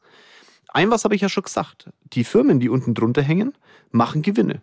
Ein 0.71 0.89
was 0.89 1.03
habe 1.03 1.15
ich 1.15 1.21
ja 1.21 1.29
schon 1.29 1.44
gesagt. 1.44 1.89
Die 2.13 2.23
Firmen, 2.23 2.59
die 2.59 2.69
unten 2.69 2.94
drunter 2.94 3.21
hängen, 3.21 3.53
machen 3.91 4.21
Gewinne. 4.21 4.62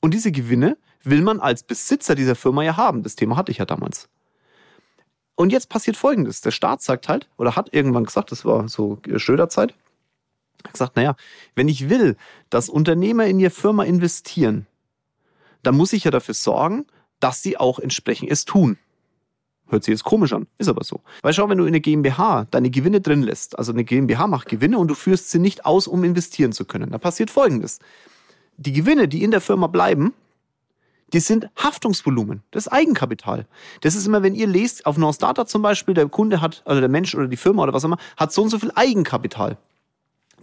Und 0.00 0.14
diese 0.14 0.32
Gewinne 0.32 0.78
will 1.02 1.22
man 1.22 1.40
als 1.40 1.62
Besitzer 1.62 2.14
dieser 2.14 2.36
Firma 2.36 2.62
ja 2.62 2.76
haben. 2.76 3.02
Das 3.02 3.16
Thema 3.16 3.36
hatte 3.36 3.52
ich 3.52 3.58
ja 3.58 3.64
damals. 3.66 4.08
Und 5.34 5.52
jetzt 5.52 5.68
passiert 5.68 5.96
Folgendes. 5.96 6.40
Der 6.40 6.50
Staat 6.50 6.82
sagt 6.82 7.08
halt, 7.08 7.28
oder 7.36 7.56
hat 7.56 7.72
irgendwann 7.72 8.04
gesagt, 8.04 8.30
das 8.30 8.44
war 8.44 8.68
so 8.68 8.98
Schröder-Zeit, 9.16 9.74
hat 10.64 10.72
gesagt, 10.72 10.96
naja, 10.96 11.16
wenn 11.54 11.68
ich 11.68 11.88
will, 11.88 12.16
dass 12.50 12.68
Unternehmer 12.68 13.26
in 13.26 13.40
ihre 13.40 13.50
Firma 13.50 13.84
investieren, 13.84 14.66
dann 15.62 15.76
muss 15.76 15.92
ich 15.92 16.04
ja 16.04 16.10
dafür 16.10 16.34
sorgen, 16.34 16.86
dass 17.20 17.42
sie 17.42 17.56
auch 17.56 17.78
entsprechend 17.78 18.30
es 18.30 18.44
tun. 18.44 18.78
Hört 19.70 19.84
sich 19.84 19.92
jetzt 19.92 20.04
komisch 20.04 20.32
an, 20.32 20.48
ist 20.58 20.68
aber 20.68 20.82
so. 20.82 21.00
Weil 21.22 21.32
schau, 21.32 21.48
wenn 21.48 21.58
du 21.58 21.64
in 21.64 21.68
eine 21.68 21.80
GmbH 21.80 22.46
deine 22.50 22.70
Gewinne 22.70 23.00
drin 23.00 23.22
lässt, 23.22 23.56
also 23.56 23.72
eine 23.72 23.84
GmbH 23.84 24.26
macht 24.26 24.48
Gewinne 24.48 24.78
und 24.78 24.88
du 24.88 24.94
führst 24.94 25.30
sie 25.30 25.38
nicht 25.38 25.64
aus, 25.64 25.86
um 25.86 26.02
investieren 26.02 26.52
zu 26.52 26.64
können, 26.64 26.90
dann 26.90 27.00
passiert 27.00 27.30
Folgendes. 27.30 27.78
Die 28.56 28.72
Gewinne, 28.72 29.06
die 29.06 29.22
in 29.22 29.30
der 29.30 29.40
Firma 29.40 29.68
bleiben, 29.68 30.12
die 31.12 31.20
sind 31.20 31.48
Haftungsvolumen, 31.56 32.42
das 32.50 32.66
ist 32.66 32.72
Eigenkapital. 32.72 33.46
Das 33.80 33.94
ist 33.94 34.06
immer, 34.06 34.22
wenn 34.22 34.34
ihr 34.34 34.46
lest, 34.46 34.86
auf 34.86 34.98
North 34.98 35.22
Data 35.22 35.46
zum 35.46 35.62
Beispiel, 35.62 35.94
der 35.94 36.08
Kunde 36.08 36.40
hat, 36.40 36.62
also 36.64 36.80
der 36.80 36.88
Mensch 36.88 37.14
oder 37.14 37.28
die 37.28 37.36
Firma 37.36 37.62
oder 37.62 37.72
was 37.72 37.84
auch 37.84 37.88
immer, 37.88 37.98
hat 38.16 38.32
so 38.32 38.42
und 38.42 38.50
so 38.50 38.58
viel 38.58 38.72
Eigenkapital 38.74 39.56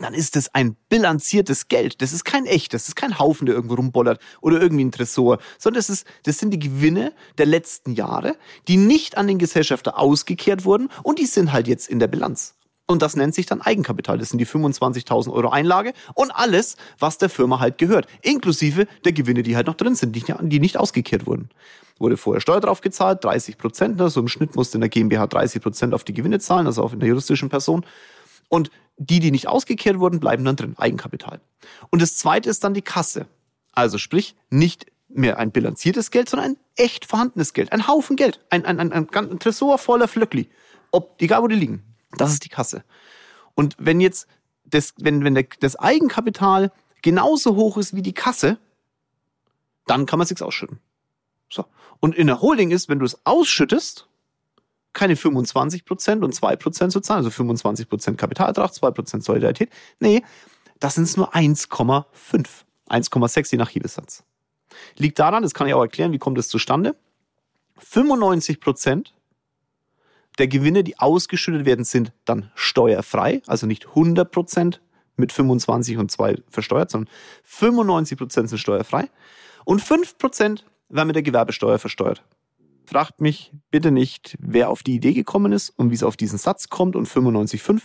dann 0.01 0.13
ist 0.13 0.35
das 0.35 0.53
ein 0.53 0.75
bilanziertes 0.89 1.67
Geld. 1.67 2.01
Das 2.01 2.13
ist 2.13 2.23
kein 2.23 2.45
echtes, 2.45 2.83
das 2.83 2.89
ist 2.89 2.95
kein 2.95 3.19
Haufen, 3.19 3.45
der 3.45 3.55
irgendwo 3.55 3.75
rumbollert 3.75 4.19
oder 4.41 4.61
irgendwie 4.61 4.85
ein 4.85 4.91
Tresor, 4.91 5.39
sondern 5.57 5.79
das, 5.79 5.89
ist, 5.89 6.07
das 6.23 6.37
sind 6.37 6.51
die 6.51 6.59
Gewinne 6.59 7.13
der 7.37 7.45
letzten 7.45 7.93
Jahre, 7.93 8.35
die 8.67 8.77
nicht 8.77 9.17
an 9.17 9.27
den 9.27 9.39
Gesellschafter 9.39 9.97
ausgekehrt 9.97 10.65
wurden 10.65 10.89
und 11.03 11.19
die 11.19 11.25
sind 11.25 11.51
halt 11.51 11.67
jetzt 11.67 11.89
in 11.89 11.99
der 11.99 12.07
Bilanz. 12.07 12.55
Und 12.89 13.01
das 13.01 13.17
nennt 13.17 13.35
sich 13.35 13.45
dann 13.45 13.61
Eigenkapital. 13.61 14.17
Das 14.17 14.29
sind 14.29 14.39
die 14.39 14.47
25.000 14.47 15.31
Euro 15.33 15.49
Einlage 15.49 15.91
und 16.13 16.31
alles, 16.31 16.77
was 16.99 17.17
der 17.17 17.29
Firma 17.29 17.59
halt 17.59 17.77
gehört. 17.77 18.07
Inklusive 18.21 18.87
der 19.03 19.11
Gewinne, 19.11 19.43
die 19.43 19.57
halt 19.57 19.67
noch 19.67 19.75
drin 19.75 19.93
sind, 19.93 20.15
die 20.15 20.59
nicht 20.59 20.77
ausgekehrt 20.77 21.27
wurden. 21.27 21.49
Wurde 21.99 22.15
vorher 22.15 22.39
Steuer 22.39 22.61
drauf 22.61 22.79
gezahlt, 22.79 23.23
30 23.25 23.57
Prozent. 23.57 23.97
Ne? 23.97 24.09
So 24.09 24.21
im 24.21 24.29
Schnitt 24.29 24.55
musste 24.55 24.77
in 24.77 24.81
der 24.81 24.89
GmbH 24.89 25.27
30 25.27 25.61
Prozent 25.61 25.93
auf 25.93 26.05
die 26.05 26.13
Gewinne 26.13 26.39
zahlen, 26.39 26.65
also 26.65 26.81
auf 26.81 26.93
in 26.93 27.01
der 27.01 27.09
juristischen 27.09 27.49
Person. 27.49 27.85
Und 28.49 28.71
die, 28.97 29.19
die 29.19 29.31
nicht 29.31 29.47
ausgekehrt 29.47 29.99
wurden, 29.99 30.19
bleiben 30.19 30.45
dann 30.45 30.55
drin, 30.55 30.75
Eigenkapital. 30.77 31.39
Und 31.89 32.01
das 32.01 32.15
zweite 32.15 32.49
ist 32.49 32.63
dann 32.63 32.73
die 32.73 32.81
Kasse. 32.81 33.27
Also 33.73 33.97
sprich, 33.97 34.35
nicht 34.49 34.87
mehr 35.09 35.37
ein 35.37 35.51
bilanziertes 35.51 36.11
Geld, 36.11 36.29
sondern 36.29 36.51
ein 36.51 36.57
echt 36.75 37.05
vorhandenes 37.05 37.53
Geld. 37.53 37.71
Ein 37.71 37.87
Haufen 37.87 38.15
Geld. 38.15 38.43
Ein, 38.49 38.65
ein, 38.65 38.79
ein, 38.79 38.91
ein, 38.91 39.07
ein 39.13 39.39
Tresor 39.39 39.77
voller 39.77 40.07
Flöckli. 40.07 40.49
Ob, 40.91 41.21
egal 41.21 41.43
wo 41.43 41.47
die 41.47 41.55
liegen. 41.55 41.83
Das 42.17 42.33
ist 42.33 42.43
die 42.43 42.49
Kasse. 42.49 42.83
Und 43.55 43.75
wenn 43.79 43.99
jetzt 43.99 44.27
das, 44.65 44.93
wenn, 44.97 45.23
wenn 45.23 45.35
der, 45.35 45.45
das 45.59 45.75
Eigenkapital 45.75 46.71
genauso 47.01 47.55
hoch 47.55 47.77
ist 47.77 47.95
wie 47.95 48.01
die 48.01 48.13
Kasse, 48.13 48.57
dann 49.85 50.05
kann 50.05 50.19
man 50.19 50.27
es 50.29 50.41
ausschütten. 50.41 50.79
So. 51.49 51.65
Und 51.99 52.15
in 52.15 52.27
der 52.27 52.41
Holding 52.41 52.71
ist, 52.71 52.89
wenn 52.89 52.99
du 52.99 53.05
es 53.05 53.25
ausschüttest, 53.25 54.07
keine 54.97 55.15
25 55.15 55.85
Prozent 55.85 56.23
und 56.23 56.33
2 56.33 56.55
Prozent 56.55 56.91
zu 56.91 56.99
zahlen, 57.01 57.19
also 57.19 57.29
25 57.29 57.87
Prozent 57.87 58.17
Kapitalertrag, 58.17 58.73
2 58.73 58.89
Prozent 58.89 59.23
Solidarität. 59.23 59.69
Nee, 59.99 60.23
das 60.79 60.95
sind 60.95 61.03
es 61.03 61.15
nur 61.15 61.35
1,5. 61.35 62.05
1,6 62.89 63.51
je 63.51 63.57
nach 63.59 63.69
Hebesatz. 63.69 64.23
Liegt 64.97 65.19
daran, 65.19 65.43
das 65.43 65.53
kann 65.53 65.67
ich 65.67 65.75
auch 65.75 65.81
erklären, 65.81 66.13
wie 66.13 66.17
kommt 66.17 66.39
es 66.39 66.49
zustande? 66.49 66.95
95 67.77 68.59
Prozent 68.59 69.13
der 70.39 70.47
Gewinne, 70.47 70.83
die 70.83 70.97
ausgeschüttet 70.97 71.65
werden, 71.65 71.85
sind 71.85 72.11
dann 72.25 72.51
steuerfrei, 72.55 73.43
also 73.45 73.67
nicht 73.67 73.89
100 73.89 74.31
Prozent 74.31 74.81
mit 75.15 75.31
25 75.31 75.97
und 75.99 76.09
2 76.09 76.41
versteuert, 76.49 76.89
sondern 76.89 77.13
95 77.43 78.17
Prozent 78.17 78.49
sind 78.49 78.57
steuerfrei 78.57 79.09
und 79.63 79.79
5 79.79 80.17
Prozent 80.17 80.65
werden 80.89 81.07
mit 81.07 81.15
der 81.15 81.23
Gewerbesteuer 81.23 81.77
versteuert. 81.77 82.23
Fragt 82.89 83.19
mich 83.19 83.51
bitte 83.69 83.91
nicht, 83.91 84.37
wer 84.39 84.69
auf 84.69 84.81
die 84.81 84.95
Idee 84.95 85.11
gekommen 85.11 85.51
ist 85.51 85.71
und 85.71 85.91
wie 85.91 85.95
es 85.95 86.03
auf 86.03 86.15
diesen 86.15 86.37
Satz 86.37 86.69
kommt 86.69 86.95
und 86.95 87.05
95,5. 87.05 87.81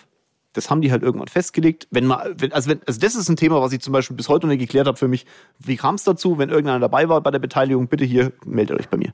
Das 0.53 0.71
haben 0.71 0.81
die 0.81 0.93
halt 0.93 1.03
irgendwann 1.03 1.27
festgelegt. 1.27 1.89
Wenn 1.91 2.09
wenn, 2.09 2.53
also, 2.53 2.71
wenn, 2.71 2.81
also 2.87 3.01
das 3.01 3.17
ist 3.17 3.29
ein 3.29 3.35
Thema, 3.35 3.61
was 3.61 3.73
ich 3.73 3.81
zum 3.81 3.93
Beispiel 3.93 4.17
bis 4.17 4.29
heute 4.29 4.47
noch 4.47 4.53
nicht 4.53 4.61
geklärt 4.61 4.87
habe 4.87 4.97
für 4.97 5.09
mich. 5.09 5.27
Wie 5.59 5.77
kam 5.77 5.97
es 5.97 6.05
dazu? 6.05 6.39
Wenn 6.39 6.51
irgendeiner 6.51 6.79
dabei 6.79 7.09
war 7.09 7.21
bei 7.21 7.33
der 7.33 7.41
Beteiligung, 7.41 7.89
bitte 7.89 8.05
hier, 8.05 8.33
meldet 8.45 8.79
euch 8.79 8.89
bei 8.89 8.97
mir. 8.97 9.13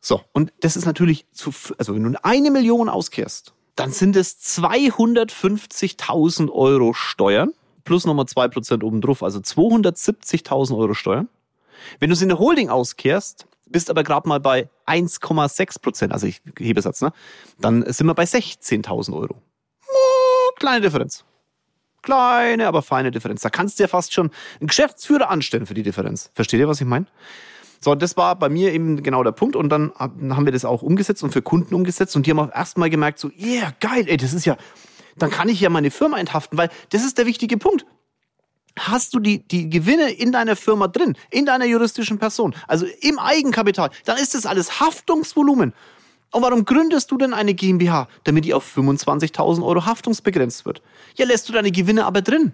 So, 0.00 0.20
und 0.32 0.52
das 0.60 0.76
ist 0.76 0.84
natürlich 0.84 1.24
zu, 1.32 1.50
also 1.78 1.94
wenn 1.94 2.02
du 2.02 2.22
eine 2.22 2.50
Million 2.50 2.90
auskehrst, 2.90 3.54
dann 3.74 3.90
sind 3.92 4.16
es 4.16 4.38
250.000 4.60 6.50
Euro 6.50 6.92
Steuern 6.92 7.52
plus 7.84 8.04
nochmal 8.04 8.26
2% 8.26 8.84
obendrauf, 8.84 9.22
also 9.22 9.38
270.000 9.38 10.76
Euro 10.76 10.92
Steuern. 10.92 11.30
Wenn 12.00 12.10
du 12.10 12.14
es 12.14 12.20
in 12.20 12.28
der 12.28 12.38
Holding 12.38 12.68
auskehrst, 12.68 13.46
bist 13.70 13.90
aber 13.90 14.02
gerade 14.02 14.28
mal 14.28 14.40
bei 14.40 14.68
1,6 14.86 15.80
Prozent, 15.80 16.12
also 16.12 16.26
ich 16.26 16.40
hebe 16.58 16.82
Satz, 16.82 17.00
ne? 17.00 17.12
Dann 17.60 17.84
sind 17.92 18.06
wir 18.06 18.14
bei 18.14 18.24
16.000 18.24 19.14
Euro. 19.14 19.36
Oh, 19.88 20.50
kleine 20.56 20.80
Differenz. 20.80 21.24
Kleine, 22.02 22.68
aber 22.68 22.82
feine 22.82 23.10
Differenz. 23.10 23.42
Da 23.42 23.50
kannst 23.50 23.78
du 23.78 23.82
ja 23.84 23.88
fast 23.88 24.12
schon 24.12 24.30
einen 24.60 24.68
Geschäftsführer 24.68 25.30
anstellen 25.30 25.66
für 25.66 25.74
die 25.74 25.82
Differenz. 25.82 26.30
Versteht 26.34 26.60
ihr, 26.60 26.68
was 26.68 26.80
ich 26.80 26.86
meine? 26.86 27.06
So, 27.80 27.94
das 27.94 28.16
war 28.16 28.36
bei 28.36 28.48
mir 28.48 28.72
eben 28.72 29.02
genau 29.02 29.22
der 29.22 29.32
Punkt 29.32 29.54
und 29.54 29.68
dann 29.68 29.92
haben 29.98 30.44
wir 30.44 30.52
das 30.52 30.64
auch 30.64 30.82
umgesetzt 30.82 31.22
und 31.22 31.32
für 31.32 31.42
Kunden 31.42 31.74
umgesetzt 31.74 32.16
und 32.16 32.26
die 32.26 32.30
haben 32.30 32.40
auch 32.40 32.52
erstmal 32.52 32.90
gemerkt, 32.90 33.18
so, 33.18 33.30
yeah, 33.38 33.72
geil, 33.80 34.04
ey, 34.08 34.16
das 34.16 34.32
ist 34.32 34.44
ja, 34.44 34.56
dann 35.16 35.30
kann 35.30 35.48
ich 35.48 35.60
ja 35.60 35.70
meine 35.70 35.90
Firma 35.90 36.18
enthaften, 36.18 36.56
weil 36.56 36.70
das 36.90 37.04
ist 37.04 37.18
der 37.18 37.26
wichtige 37.26 37.56
Punkt 37.56 37.86
hast 38.78 39.14
du 39.14 39.20
die, 39.20 39.46
die 39.46 39.68
Gewinne 39.68 40.10
in 40.10 40.32
deiner 40.32 40.56
Firma 40.56 40.88
drin, 40.88 41.16
in 41.30 41.46
deiner 41.46 41.64
juristischen 41.64 42.18
Person, 42.18 42.54
also 42.66 42.86
im 43.00 43.18
Eigenkapital, 43.18 43.90
dann 44.04 44.18
ist 44.18 44.34
das 44.34 44.46
alles 44.46 44.80
Haftungsvolumen. 44.80 45.72
Und 46.30 46.42
warum 46.42 46.64
gründest 46.64 47.10
du 47.10 47.16
denn 47.16 47.32
eine 47.32 47.54
GmbH? 47.54 48.08
Damit 48.24 48.44
die 48.44 48.52
auf 48.52 48.76
25.000 48.76 49.64
Euro 49.64 49.86
haftungsbegrenzt 49.86 50.66
wird. 50.66 50.82
Ja, 51.16 51.24
lässt 51.26 51.48
du 51.48 51.52
deine 51.52 51.70
Gewinne 51.70 52.04
aber 52.04 52.20
drin. 52.20 52.52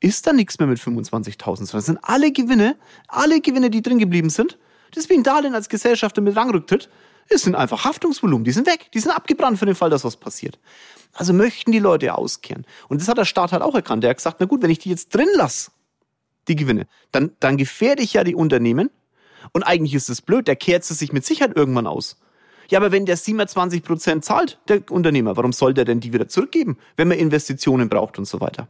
Ist 0.00 0.26
da 0.26 0.32
nichts 0.32 0.58
mehr 0.58 0.66
mit 0.66 0.80
25.000, 0.80 1.38
sondern 1.44 1.66
das 1.70 1.86
sind 1.86 1.98
alle 2.02 2.32
Gewinne, 2.32 2.76
alle 3.06 3.40
Gewinne, 3.40 3.70
die 3.70 3.82
drin 3.82 4.00
geblieben 4.00 4.30
sind. 4.30 4.58
Das 4.90 5.04
ist 5.04 5.10
wie 5.10 5.14
ein 5.14 5.22
Darlehen 5.22 5.54
als 5.54 5.68
Gesellschafter 5.68 6.20
mit 6.20 6.34
Rangrücktritt. 6.34 6.88
Es 7.28 7.42
sind 7.42 7.54
einfach 7.54 7.84
Haftungsvolumen, 7.84 8.44
die 8.44 8.52
sind 8.52 8.66
weg, 8.66 8.90
die 8.92 9.00
sind 9.00 9.12
abgebrannt 9.12 9.58
für 9.58 9.66
den 9.66 9.74
Fall, 9.74 9.90
dass 9.90 10.04
was 10.04 10.16
passiert. 10.16 10.58
Also 11.14 11.32
möchten 11.32 11.72
die 11.72 11.78
Leute 11.78 12.14
auskehren. 12.14 12.66
Und 12.88 13.00
das 13.00 13.08
hat 13.08 13.18
der 13.18 13.24
Staat 13.24 13.52
halt 13.52 13.62
auch 13.62 13.74
erkannt. 13.74 14.02
Der 14.02 14.10
hat 14.10 14.16
gesagt, 14.16 14.38
na 14.40 14.46
gut, 14.46 14.62
wenn 14.62 14.70
ich 14.70 14.78
die 14.78 14.90
jetzt 14.90 15.14
drin 15.14 15.28
lasse, 15.34 15.70
die 16.48 16.56
Gewinne, 16.56 16.86
dann, 17.10 17.32
dann 17.40 17.56
gefährde 17.56 18.02
ich 18.02 18.14
ja 18.14 18.24
die 18.24 18.34
Unternehmen. 18.34 18.90
Und 19.52 19.62
eigentlich 19.62 19.94
ist 19.94 20.08
es 20.08 20.22
blöd, 20.22 20.48
der 20.48 20.56
kehrt 20.56 20.88
es 20.88 20.98
sich 20.98 21.12
mit 21.12 21.24
Sicherheit 21.24 21.56
irgendwann 21.56 21.86
aus. 21.86 22.16
Ja, 22.70 22.78
aber 22.78 22.92
wenn 22.92 23.04
der 23.04 23.16
27 23.16 23.82
Prozent 23.82 24.24
zahlt, 24.24 24.58
der 24.68 24.90
Unternehmer, 24.90 25.36
warum 25.36 25.52
soll 25.52 25.74
der 25.74 25.84
denn 25.84 26.00
die 26.00 26.12
wieder 26.12 26.28
zurückgeben, 26.28 26.78
wenn 26.96 27.08
man 27.08 27.18
Investitionen 27.18 27.88
braucht 27.88 28.18
und 28.18 28.24
so 28.24 28.40
weiter? 28.40 28.68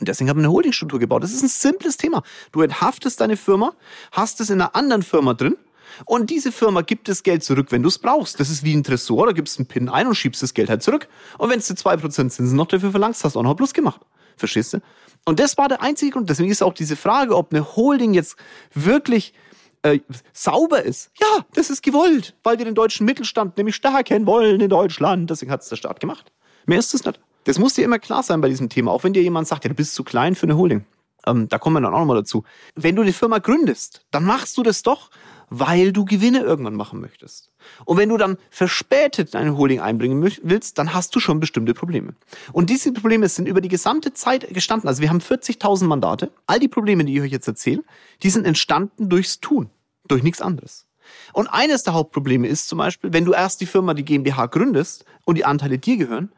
Und 0.00 0.08
deswegen 0.08 0.30
haben 0.30 0.38
wir 0.38 0.44
eine 0.44 0.52
Holdingstruktur 0.52 0.98
gebaut. 0.98 1.22
Das 1.22 1.32
ist 1.32 1.42
ein 1.42 1.48
simples 1.48 1.96
Thema. 1.98 2.22
Du 2.52 2.62
enthaftest 2.62 3.20
deine 3.20 3.36
Firma, 3.36 3.74
hast 4.12 4.40
es 4.40 4.50
in 4.50 4.60
einer 4.60 4.74
anderen 4.74 5.02
Firma 5.02 5.34
drin 5.34 5.56
und 6.04 6.30
diese 6.30 6.52
Firma 6.52 6.82
gibt 6.82 7.08
das 7.08 7.22
Geld 7.22 7.44
zurück, 7.44 7.68
wenn 7.70 7.82
du 7.82 7.88
es 7.88 7.98
brauchst. 7.98 8.40
Das 8.40 8.50
ist 8.50 8.64
wie 8.64 8.74
ein 8.74 8.82
Tresor, 8.82 9.26
da 9.26 9.32
gibst 9.32 9.58
einen 9.58 9.66
PIN 9.66 9.88
ein 9.88 10.06
und 10.06 10.14
schiebst 10.14 10.42
das 10.42 10.54
Geld 10.54 10.68
halt 10.68 10.82
zurück. 10.82 11.08
Und 11.38 11.50
wenn 11.50 11.60
du 11.60 11.74
zwei 11.74 11.96
Prozent 11.96 12.32
Zinsen 12.32 12.56
noch 12.56 12.66
dafür 12.66 12.90
verlangst, 12.90 13.24
hast 13.24 13.34
du 13.34 13.40
auch 13.40 13.44
noch 13.44 13.56
Plus 13.56 13.74
gemacht. 13.74 14.00
Verstehst 14.36 14.74
du? 14.74 14.80
Und 15.24 15.38
das 15.38 15.58
war 15.58 15.68
der 15.68 15.82
einzige 15.82 16.12
Grund. 16.12 16.30
Deswegen 16.30 16.50
ist 16.50 16.62
auch 16.62 16.72
diese 16.72 16.96
Frage, 16.96 17.36
ob 17.36 17.52
eine 17.52 17.76
Holding 17.76 18.14
jetzt 18.14 18.36
wirklich 18.74 19.34
äh, 19.82 20.00
sauber 20.32 20.82
ist. 20.82 21.10
Ja, 21.20 21.44
das 21.54 21.70
ist 21.70 21.82
gewollt, 21.82 22.34
weil 22.42 22.58
wir 22.58 22.64
den 22.64 22.74
deutschen 22.74 23.04
Mittelstand 23.06 23.56
nämlich 23.56 23.76
stärken 23.76 24.26
wollen 24.26 24.60
in 24.60 24.70
Deutschland. 24.70 25.30
Deswegen 25.30 25.50
hat 25.50 25.62
es 25.62 25.68
der 25.68 25.76
Staat 25.76 26.00
gemacht. 26.00 26.32
Mehr 26.66 26.78
ist 26.78 26.94
es 26.94 27.04
nicht. 27.04 27.20
Das 27.44 27.58
muss 27.58 27.74
dir 27.74 27.84
immer 27.84 27.98
klar 27.98 28.22
sein 28.22 28.40
bei 28.40 28.48
diesem 28.48 28.68
Thema. 28.68 28.92
Auch 28.92 29.04
wenn 29.04 29.12
dir 29.12 29.22
jemand 29.22 29.48
sagt, 29.48 29.64
ja, 29.64 29.68
du 29.68 29.74
bist 29.74 29.94
zu 29.94 30.04
klein 30.04 30.34
für 30.34 30.44
eine 30.44 30.56
Holding. 30.56 30.84
Ähm, 31.26 31.48
da 31.48 31.58
kommen 31.58 31.76
wir 31.76 31.80
dann 31.80 31.94
auch 31.94 32.00
nochmal 32.00 32.16
dazu. 32.16 32.44
Wenn 32.74 32.96
du 32.96 33.02
eine 33.02 33.12
Firma 33.12 33.38
gründest, 33.38 34.04
dann 34.10 34.24
machst 34.24 34.56
du 34.56 34.62
das 34.62 34.82
doch, 34.82 35.10
weil 35.50 35.92
du 35.92 36.04
Gewinne 36.04 36.40
irgendwann 36.40 36.74
machen 36.74 37.00
möchtest. 37.00 37.50
Und 37.84 37.98
wenn 37.98 38.08
du 38.08 38.16
dann 38.16 38.38
verspätet 38.50 39.34
deine 39.34 39.56
Holding 39.56 39.80
einbringen 39.80 40.22
willst, 40.42 40.78
dann 40.78 40.94
hast 40.94 41.14
du 41.14 41.20
schon 41.20 41.40
bestimmte 41.40 41.74
Probleme. 41.74 42.14
Und 42.52 42.70
diese 42.70 42.92
Probleme 42.92 43.28
sind 43.28 43.46
über 43.46 43.60
die 43.60 43.68
gesamte 43.68 44.14
Zeit 44.14 44.48
gestanden. 44.54 44.88
Also 44.88 45.02
wir 45.02 45.10
haben 45.10 45.18
40.000 45.18 45.84
Mandate. 45.84 46.30
All 46.46 46.60
die 46.60 46.68
Probleme, 46.68 47.04
die 47.04 47.16
ich 47.16 47.20
euch 47.20 47.32
jetzt 47.32 47.48
erzähle, 47.48 47.82
die 48.22 48.30
sind 48.30 48.46
entstanden 48.46 49.08
durchs 49.08 49.40
Tun, 49.40 49.70
durch 50.06 50.22
nichts 50.22 50.40
anderes. 50.40 50.86
Und 51.32 51.48
eines 51.48 51.82
der 51.82 51.94
Hauptprobleme 51.94 52.46
ist 52.46 52.68
zum 52.68 52.78
Beispiel, 52.78 53.12
wenn 53.12 53.24
du 53.24 53.32
erst 53.32 53.60
die 53.60 53.66
Firma, 53.66 53.94
die 53.94 54.04
GmbH 54.04 54.46
gründest 54.46 55.04
und 55.24 55.36
die 55.36 55.44
Anteile 55.44 55.78
dir 55.78 55.96
gehören 55.96 56.32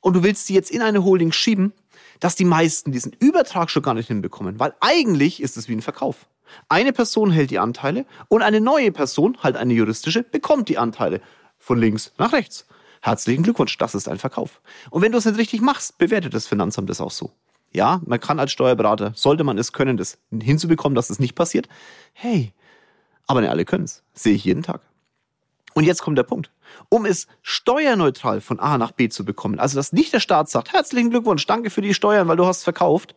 und 0.00 0.14
du 0.14 0.22
willst 0.22 0.46
sie 0.46 0.54
jetzt 0.54 0.70
in 0.70 0.82
eine 0.82 1.04
Holding 1.04 1.32
schieben, 1.32 1.72
dass 2.20 2.34
die 2.34 2.44
meisten 2.44 2.92
diesen 2.92 3.12
Übertrag 3.18 3.70
schon 3.70 3.82
gar 3.82 3.94
nicht 3.94 4.08
hinbekommen, 4.08 4.58
weil 4.58 4.74
eigentlich 4.80 5.42
ist 5.42 5.56
es 5.56 5.68
wie 5.68 5.74
ein 5.74 5.82
Verkauf. 5.82 6.26
Eine 6.68 6.92
Person 6.92 7.30
hält 7.30 7.50
die 7.50 7.58
Anteile 7.58 8.06
und 8.28 8.42
eine 8.42 8.60
neue 8.60 8.92
Person, 8.92 9.36
halt 9.42 9.56
eine 9.56 9.74
juristische, 9.74 10.22
bekommt 10.22 10.68
die 10.68 10.78
Anteile 10.78 11.20
von 11.58 11.78
links 11.78 12.12
nach 12.18 12.32
rechts. 12.32 12.66
Herzlichen 13.00 13.42
Glückwunsch, 13.42 13.76
das 13.78 13.94
ist 13.94 14.08
ein 14.08 14.18
Verkauf. 14.18 14.60
Und 14.90 15.02
wenn 15.02 15.12
du 15.12 15.18
es 15.18 15.24
nicht 15.24 15.38
richtig 15.38 15.60
machst, 15.60 15.98
bewertet 15.98 16.34
das 16.34 16.46
Finanzamt 16.46 16.90
das 16.90 17.00
auch 17.00 17.10
so. 17.10 17.32
Ja, 17.72 18.00
man 18.06 18.18
kann 18.18 18.40
als 18.40 18.52
Steuerberater, 18.52 19.12
sollte 19.14 19.44
man 19.44 19.58
es 19.58 19.72
können, 19.72 19.96
das 19.96 20.18
hinzubekommen, 20.30 20.94
dass 20.94 21.06
es 21.06 21.16
das 21.16 21.18
nicht 21.20 21.34
passiert. 21.34 21.68
Hey, 22.12 22.52
aber 23.26 23.42
nicht 23.42 23.50
alle 23.50 23.64
können 23.64 23.84
es. 23.84 24.02
Sehe 24.14 24.34
ich 24.34 24.44
jeden 24.44 24.62
Tag. 24.62 24.80
Und 25.78 25.84
jetzt 25.84 26.02
kommt 26.02 26.18
der 26.18 26.24
Punkt. 26.24 26.50
Um 26.88 27.06
es 27.06 27.28
steuerneutral 27.40 28.40
von 28.40 28.58
A 28.58 28.78
nach 28.78 28.90
B 28.90 29.08
zu 29.08 29.24
bekommen, 29.24 29.60
also 29.60 29.76
dass 29.76 29.92
nicht 29.92 30.12
der 30.12 30.18
Staat 30.18 30.48
sagt, 30.48 30.72
herzlichen 30.72 31.10
Glückwunsch, 31.10 31.46
danke 31.46 31.70
für 31.70 31.82
die 31.82 31.94
Steuern, 31.94 32.26
weil 32.26 32.36
du 32.36 32.46
hast 32.46 32.64
verkauft, 32.64 33.14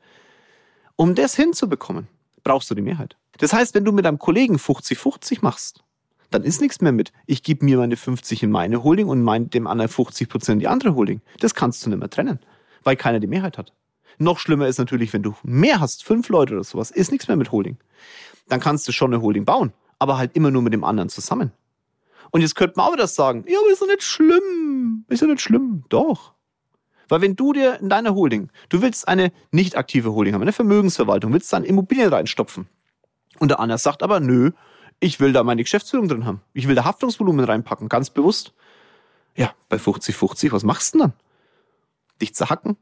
um 0.95 1.15
das 1.15 1.35
hinzubekommen, 1.35 2.07
brauchst 2.43 2.69
du 2.69 2.75
die 2.75 2.83
Mehrheit. 2.83 3.17
Das 3.39 3.51
heißt, 3.51 3.73
wenn 3.73 3.83
du 3.83 3.91
mit 3.91 4.05
einem 4.05 4.19
Kollegen 4.19 4.57
50-50 4.57 5.39
machst, 5.41 5.83
dann 6.29 6.43
ist 6.43 6.61
nichts 6.61 6.81
mehr 6.81 6.91
mit, 6.91 7.11
ich 7.25 7.41
gebe 7.41 7.65
mir 7.65 7.79
meine 7.79 7.97
50 7.97 8.43
in 8.43 8.51
meine 8.51 8.83
Holding 8.83 9.07
und 9.07 9.23
mein, 9.23 9.49
dem 9.49 9.65
anderen 9.65 9.89
50 9.89 10.29
Prozent 10.29 10.61
die 10.61 10.67
andere 10.67 10.93
Holding. 10.93 11.21
Das 11.39 11.55
kannst 11.55 11.83
du 11.83 11.89
nicht 11.89 11.97
mehr 11.97 12.11
trennen, 12.11 12.41
weil 12.83 12.95
keiner 12.95 13.19
die 13.19 13.25
Mehrheit 13.25 13.57
hat. 13.57 13.73
Noch 14.19 14.37
schlimmer 14.37 14.67
ist 14.67 14.77
natürlich, 14.77 15.13
wenn 15.13 15.23
du 15.23 15.33
mehr 15.41 15.79
hast, 15.79 16.03
fünf 16.03 16.29
Leute 16.29 16.53
oder 16.53 16.63
sowas, 16.63 16.91
ist 16.91 17.11
nichts 17.11 17.27
mehr 17.27 17.37
mit 17.37 17.51
Holding. 17.51 17.77
Dann 18.49 18.59
kannst 18.59 18.87
du 18.87 18.91
schon 18.91 19.11
eine 19.11 19.23
Holding 19.23 19.45
bauen, 19.45 19.73
aber 19.97 20.19
halt 20.19 20.35
immer 20.35 20.51
nur 20.51 20.61
mit 20.61 20.73
dem 20.73 20.83
anderen 20.83 21.09
zusammen. 21.09 21.53
Und 22.31 22.41
jetzt 22.41 22.55
könnte 22.55 22.73
man 22.77 22.87
auch 22.87 22.95
das 22.95 23.15
sagen, 23.15 23.43
ja, 23.47 23.59
aber 23.59 23.71
ist 23.71 23.81
doch 23.81 23.87
nicht 23.87 24.03
schlimm. 24.03 25.05
Ist 25.09 25.21
doch 25.21 25.27
nicht 25.27 25.41
schlimm. 25.41 25.83
Doch. 25.89 26.33
Weil 27.09 27.21
wenn 27.21 27.35
du 27.35 27.51
dir 27.51 27.79
in 27.81 27.89
deiner 27.89 28.15
Holding, 28.15 28.49
du 28.69 28.81
willst 28.81 29.07
eine 29.07 29.33
nicht 29.51 29.75
aktive 29.75 30.13
Holding 30.13 30.33
haben, 30.33 30.41
eine 30.41 30.53
Vermögensverwaltung, 30.53 31.33
willst 31.33 31.51
dann 31.51 31.65
Immobilien 31.65 32.07
reinstopfen. 32.07 32.69
Und 33.39 33.49
der 33.49 33.59
andere 33.59 33.77
sagt 33.77 34.01
aber, 34.01 34.21
nö, 34.21 34.51
ich 35.01 35.19
will 35.19 35.33
da 35.33 35.43
meine 35.43 35.63
Geschäftsführung 35.63 36.07
drin 36.07 36.25
haben. 36.25 36.41
Ich 36.53 36.69
will 36.69 36.75
da 36.75 36.85
Haftungsvolumen 36.85 37.43
reinpacken, 37.43 37.89
ganz 37.89 38.09
bewusst. 38.09 38.53
Ja, 39.35 39.53
bei 39.67 39.77
50-50, 39.77 40.53
was 40.53 40.63
machst 40.63 40.93
du 40.93 40.99
denn 40.99 41.07
dann? 41.09 41.19
Dich 42.21 42.33
zerhacken? 42.33 42.77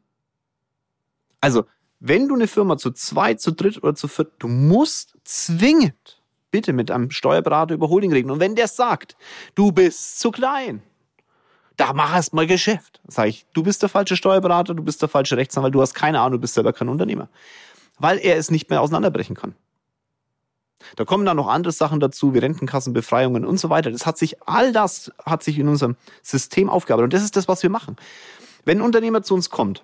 Also, 1.41 1.65
wenn 2.00 2.27
du 2.27 2.36
eine 2.36 2.48
Firma 2.48 2.77
zu 2.77 2.91
zweit, 2.91 3.41
zu 3.41 3.51
dritt 3.51 3.82
oder 3.82 3.96
zu 3.96 4.08
viert, 4.08 4.34
du 4.39 4.48
musst 4.48 5.18
zwingend 5.24 6.19
bitte 6.51 6.74
mit 6.74 6.91
einem 6.91 7.12
Steuerberater 7.12 7.74
über 7.74 7.89
Holding 7.89 8.12
reden. 8.12 8.32
Und 8.32 8.39
wenn 8.39 8.56
der 8.56 8.68
sagt, 8.68 9.15
du 9.56 9.72
bist 9.72 10.20
zu 10.20 10.32
klein, 10.32 10.82
da 11.77 11.94
mach 11.94 12.13
erst 12.13 12.34
mal 12.34 12.48
Geschäft. 12.48 13.00
Sag 13.08 13.27
ich, 13.27 13.46
du 13.53 13.63
bist 13.63 13.82
der 13.82 13.89
falsche 13.89 14.18
Steuerberater, 14.18 14.74
du 14.74 14.84
bist 14.84 15.01
der 15.01 15.10
falsche 15.10 15.38
Rechtsanwalt, 15.38 15.74
du 15.74 15.82
hast 15.82 15.94
keine 15.94 16.20
Ahnung, 16.20 16.34
du 16.34 16.39
bist 16.39 16.53
selber 16.53 16.74
kein 16.74 16.89
Unternehmer. 16.89 17.29
Weil 17.98 18.18
er 18.18 18.38
es 18.38 18.51
nicht 18.51 18.70
mehr 18.70 18.82
auseinanderbrechen 18.82 19.36
kann. 19.36 19.56
Da 20.96 21.06
kommen 21.06 21.25
dann 21.25 21.38
noch 21.38 21.48
andere 21.48 21.72
Sachen 21.72 22.00
dazu, 22.00 22.34
wie 22.34 22.39
Rentenkassenbefreiungen 22.39 23.46
und 23.46 23.60
so 23.60 23.70
weiter. 23.70 23.91
Das 23.91 24.06
hat 24.06 24.18
sich, 24.18 24.41
all 24.48 24.72
das 24.72 25.12
hat 25.25 25.44
sich 25.44 25.60
in 25.60 25.68
unserem 25.68 25.96
System 26.22 26.70
aufgearbeitet. 26.70 27.06
Und 27.06 27.13
das 27.13 27.24
ist 27.24 27.36
das, 27.36 27.48
was 27.48 27.63
wir 27.63 27.70
machen. 27.70 27.98
Wenn 28.65 28.79
ein 28.79 28.84
Unternehmer 28.84 29.22
zu 29.22 29.34
uns 29.34 29.50
kommt, 29.50 29.84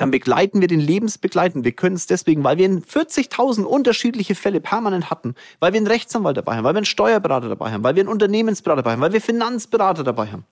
dann 0.00 0.10
begleiten 0.10 0.60
wir 0.60 0.68
den 0.68 0.80
Lebensbegleiten. 0.80 1.64
Wir 1.64 1.72
können 1.72 1.96
es 1.96 2.06
deswegen, 2.06 2.42
weil 2.42 2.56
wir 2.56 2.68
40.000 2.68 3.64
unterschiedliche 3.64 4.34
Fälle 4.34 4.60
permanent 4.60 5.10
hatten, 5.10 5.34
weil 5.58 5.72
wir 5.72 5.78
einen 5.78 5.86
Rechtsanwalt 5.86 6.36
dabei 6.36 6.56
haben, 6.56 6.64
weil 6.64 6.74
wir 6.74 6.78
einen 6.78 6.86
Steuerberater 6.86 7.48
dabei 7.48 7.70
haben, 7.70 7.84
weil 7.84 7.96
wir 7.96 8.02
einen 8.02 8.08
Unternehmensberater 8.08 8.82
dabei 8.82 8.92
haben, 8.92 9.00
weil 9.00 9.12
wir 9.12 9.20
Finanzberater 9.20 10.02
dabei 10.02 10.28
haben. 10.28 10.44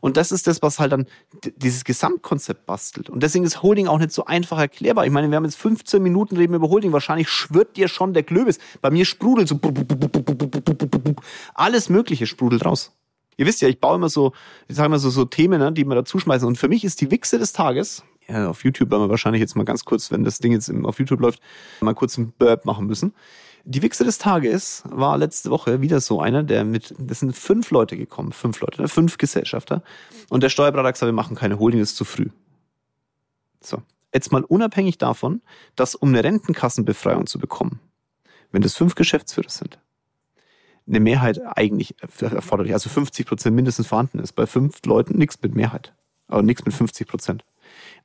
Und 0.00 0.16
das 0.16 0.32
ist 0.32 0.48
das, 0.48 0.62
was 0.62 0.80
halt 0.80 0.90
dann 0.90 1.06
dieses 1.56 1.84
Gesamtkonzept 1.84 2.66
bastelt. 2.66 3.08
Und 3.08 3.22
deswegen 3.22 3.44
ist 3.44 3.62
Holding 3.62 3.86
auch 3.86 3.98
nicht 3.98 4.10
so 4.10 4.24
einfach 4.24 4.58
erklärbar. 4.58 5.06
Ich 5.06 5.12
meine, 5.12 5.30
wir 5.30 5.36
haben 5.36 5.44
jetzt 5.44 5.58
15 5.58 6.02
Minuten 6.02 6.36
reden 6.36 6.54
über 6.54 6.68
Holding. 6.68 6.92
Wahrscheinlich 6.92 7.28
schwirrt 7.28 7.76
dir 7.76 7.86
schon 7.86 8.12
der 8.12 8.24
Klöbis. 8.24 8.58
Bei 8.80 8.90
mir 8.90 9.04
sprudelt 9.04 9.46
so 9.46 9.60
alles 11.54 11.88
Mögliche 11.88 12.26
sprudelt 12.26 12.64
raus. 12.64 12.92
Ihr 13.36 13.46
wisst 13.46 13.62
ja, 13.62 13.68
ich 13.68 13.80
baue 13.80 13.94
immer 13.94 14.08
so, 14.08 14.32
ich 14.66 14.76
sage 14.76 14.88
mal 14.88 14.98
so, 14.98 15.08
so 15.08 15.24
Themen, 15.24 15.60
ne, 15.60 15.72
die 15.72 15.84
wir 15.84 15.94
da 15.94 16.04
zuschmeißen. 16.04 16.46
Und 16.46 16.58
für 16.58 16.68
mich 16.68 16.84
ist 16.84 17.00
die 17.00 17.10
Wichse 17.12 17.38
des 17.38 17.52
Tages, 17.52 18.02
ja, 18.28 18.48
auf 18.48 18.64
YouTube 18.64 18.90
werden 18.90 19.02
wir 19.02 19.10
wahrscheinlich 19.10 19.40
jetzt 19.40 19.56
mal 19.56 19.64
ganz 19.64 19.84
kurz, 19.84 20.10
wenn 20.10 20.24
das 20.24 20.38
Ding 20.38 20.52
jetzt 20.52 20.72
auf 20.84 20.98
YouTube 20.98 21.20
läuft, 21.20 21.40
mal 21.80 21.94
kurz 21.94 22.18
einen 22.18 22.32
Burp 22.32 22.64
machen 22.64 22.86
müssen. 22.86 23.14
Die 23.64 23.82
Wichse 23.82 24.04
des 24.04 24.18
Tages 24.18 24.82
war 24.86 25.16
letzte 25.18 25.50
Woche 25.50 25.80
wieder 25.80 26.00
so 26.00 26.20
einer, 26.20 26.42
der 26.42 26.64
mit, 26.64 26.94
das 26.98 27.20
sind 27.20 27.36
fünf 27.36 27.70
Leute 27.70 27.96
gekommen, 27.96 28.32
fünf 28.32 28.60
Leute, 28.60 28.82
ne? 28.82 28.88
fünf 28.88 29.18
Gesellschafter. 29.18 29.82
Und 30.28 30.42
der 30.42 30.48
Steuerberater 30.48 30.88
hat 30.88 30.94
gesagt, 30.94 31.08
wir 31.08 31.12
machen 31.12 31.36
keine 31.36 31.58
Holding, 31.58 31.80
das 31.80 31.90
ist 31.90 31.96
zu 31.96 32.04
früh. 32.04 32.28
So. 33.60 33.82
Jetzt 34.12 34.32
mal 34.32 34.44
unabhängig 34.44 34.98
davon, 34.98 35.40
dass 35.76 35.94
um 35.94 36.10
eine 36.10 36.22
Rentenkassenbefreiung 36.22 37.26
zu 37.26 37.38
bekommen, 37.38 37.80
wenn 38.50 38.62
das 38.62 38.74
fünf 38.74 38.94
Geschäftsführer 38.94 39.48
sind, 39.48 39.78
eine 40.86 41.00
Mehrheit 41.00 41.40
eigentlich 41.56 41.94
erforderlich, 42.20 42.72
also 42.72 42.90
50 42.90 43.26
Prozent 43.26 43.56
mindestens 43.56 43.86
vorhanden 43.86 44.18
ist. 44.18 44.32
Bei 44.32 44.46
fünf 44.46 44.84
Leuten 44.84 45.16
nichts 45.16 45.40
mit 45.40 45.54
Mehrheit, 45.54 45.94
aber 46.26 46.42
nichts 46.42 46.64
mit 46.64 46.74
50 46.74 47.06
Prozent. 47.06 47.44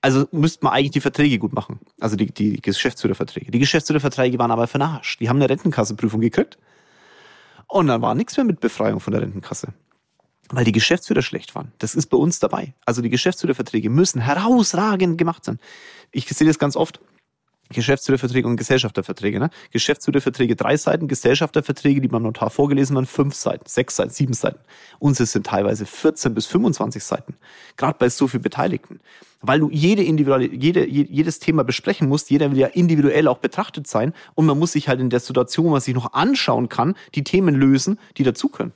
Also 0.02 0.28
müsste 0.32 0.64
man 0.64 0.74
eigentlich 0.74 0.92
die 0.92 1.02
Verträge 1.02 1.40
gut 1.40 1.54
machen. 1.54 1.80
Also 2.00 2.16
die, 2.16 2.28
die 2.28 2.62
Geschäftsführerverträge. 2.62 3.52
Die 3.52 3.60
Geschäftsführerverträge 3.60 4.38
waren 4.40 4.52
aber 4.52 4.68
vernascht. 4.68 5.20
Die 5.20 5.30
haben 5.30 5.38
eine 5.38 5.50
Rentenkassenprüfung 5.50 6.22
gekriegt. 6.22 6.58
Und 7.68 7.88
dann 7.88 8.02
war 8.02 8.16
nichts 8.16 8.38
mehr 8.38 8.46
mit 8.46 8.60
Befreiung 8.60 9.00
von 9.00 9.12
der 9.12 9.22
Rentenkasse. 9.22 9.74
Weil 10.50 10.64
die 10.64 10.72
Geschäftsführer 10.72 11.22
schlecht 11.22 11.56
waren. 11.56 11.74
Das 11.80 11.96
ist 11.96 12.08
bei 12.08 12.18
uns 12.18 12.40
dabei. 12.40 12.74
Also 12.86 13.02
die 13.02 13.10
Geschäftsführerverträge 13.10 13.90
müssen 13.90 14.22
herausragend 14.22 15.18
gemacht 15.18 15.44
sein. 15.44 15.60
Ich 16.12 16.28
sehe 16.28 16.48
das 16.48 16.60
ganz 16.60 16.76
oft. 16.76 17.02
Geschäftsführerverträge 17.70 18.48
und 18.48 18.58
Gesellschafterverträge. 18.58 19.40
Ne? 19.40 19.50
Geschäftsführerverträge 19.72 20.56
drei 20.56 20.78
Seiten, 20.78 21.08
Gesellschafterverträge, 21.08 22.02
die 22.02 22.08
beim 22.08 22.24
Notar 22.24 22.50
vorgelesen 22.50 22.96
waren, 22.96 23.06
fünf 23.06 23.36
Seiten, 23.36 23.68
sechs 23.68 23.96
Seiten, 23.96 24.12
sieben 24.12 24.34
Seiten. 24.34 24.60
Unsere 25.00 25.26
sind 25.26 25.46
teilweise 25.46 25.86
14 25.86 26.34
bis 26.34 26.46
25 26.46 27.04
Seiten. 27.04 27.36
Gerade 27.76 27.98
bei 28.00 28.10
so 28.10 28.28
viel 28.28 28.40
Beteiligten. 28.40 29.00
Weil 29.42 29.60
du 29.60 29.70
jede 29.70 30.04
individuelle, 30.04 30.48
jede, 30.48 30.88
jedes 30.88 31.40
Thema 31.40 31.64
besprechen 31.64 32.10
musst, 32.10 32.32
jeder 32.32 32.52
will 32.52 32.58
ja 32.58 32.68
individuell 32.68 33.28
auch 33.28 33.38
betrachtet 33.38 33.86
sein 33.88 34.14
und 34.34 34.46
man 34.46 34.58
muss 34.58 34.72
sich 34.72 34.88
halt 34.88 35.00
in 35.00 35.10
der 35.10 35.20
Situation, 35.20 35.72
was 35.72 35.86
sich 35.86 35.94
noch 35.94 36.14
anschauen 36.14 36.70
kann, 36.70 36.96
die 37.14 37.24
Themen 37.24 37.54
lösen, 37.54 38.00
die 38.18 38.24
dazu 38.24 38.50
können. 38.50 38.74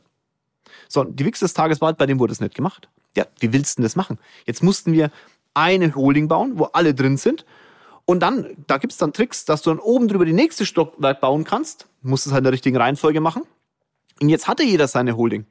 So, 0.88 1.04
die 1.04 1.26
Wichse 1.26 1.46
des 1.46 1.54
Tages 1.54 1.82
war 1.82 1.88
halt, 1.88 1.98
bei 1.98 2.06
dem 2.06 2.20
wurde 2.20 2.34
es 2.34 2.42
nicht 2.42 2.54
gemacht. 2.54 2.90
Ja, 3.18 3.26
wie 3.40 3.54
willst 3.54 3.78
du 3.78 3.82
denn 3.82 3.86
das 3.86 3.96
machen? 3.96 4.20
Jetzt 4.46 4.62
mussten 4.62 4.94
wir 4.94 5.10
eine 5.54 5.96
Holding 5.96 6.28
bauen, 6.28 6.54
wo 6.56 6.66
alle 6.66 6.94
drin 6.94 7.18
sind 7.18 7.46
und 8.12 8.20
dann, 8.20 8.58
da 8.68 8.78
gibt's 8.78 8.98
dann 8.98 9.14
Tricks, 9.14 9.46
dass 9.46 9.62
du 9.62 9.70
dann 9.70 9.80
oben 9.80 10.10
drüber 10.10 10.26
die 10.26 10.34
nächste 10.34 10.66
Stockwerk 10.66 11.22
bauen 11.22 11.46
kannst. 11.46 11.88
Du 12.04 12.10
musst 12.10 12.28
es 12.28 12.34
halt 12.34 12.42
in 12.42 12.44
der 12.44 12.52
richtigen 12.52 12.76
Reihenfolge 12.76 13.22
machen. 13.22 13.44
Und 14.22 14.28
jetzt 14.28 14.50
hatte 14.50 14.64
jeder 14.64 14.90
seine 14.90 15.16
Holding. 15.16 15.46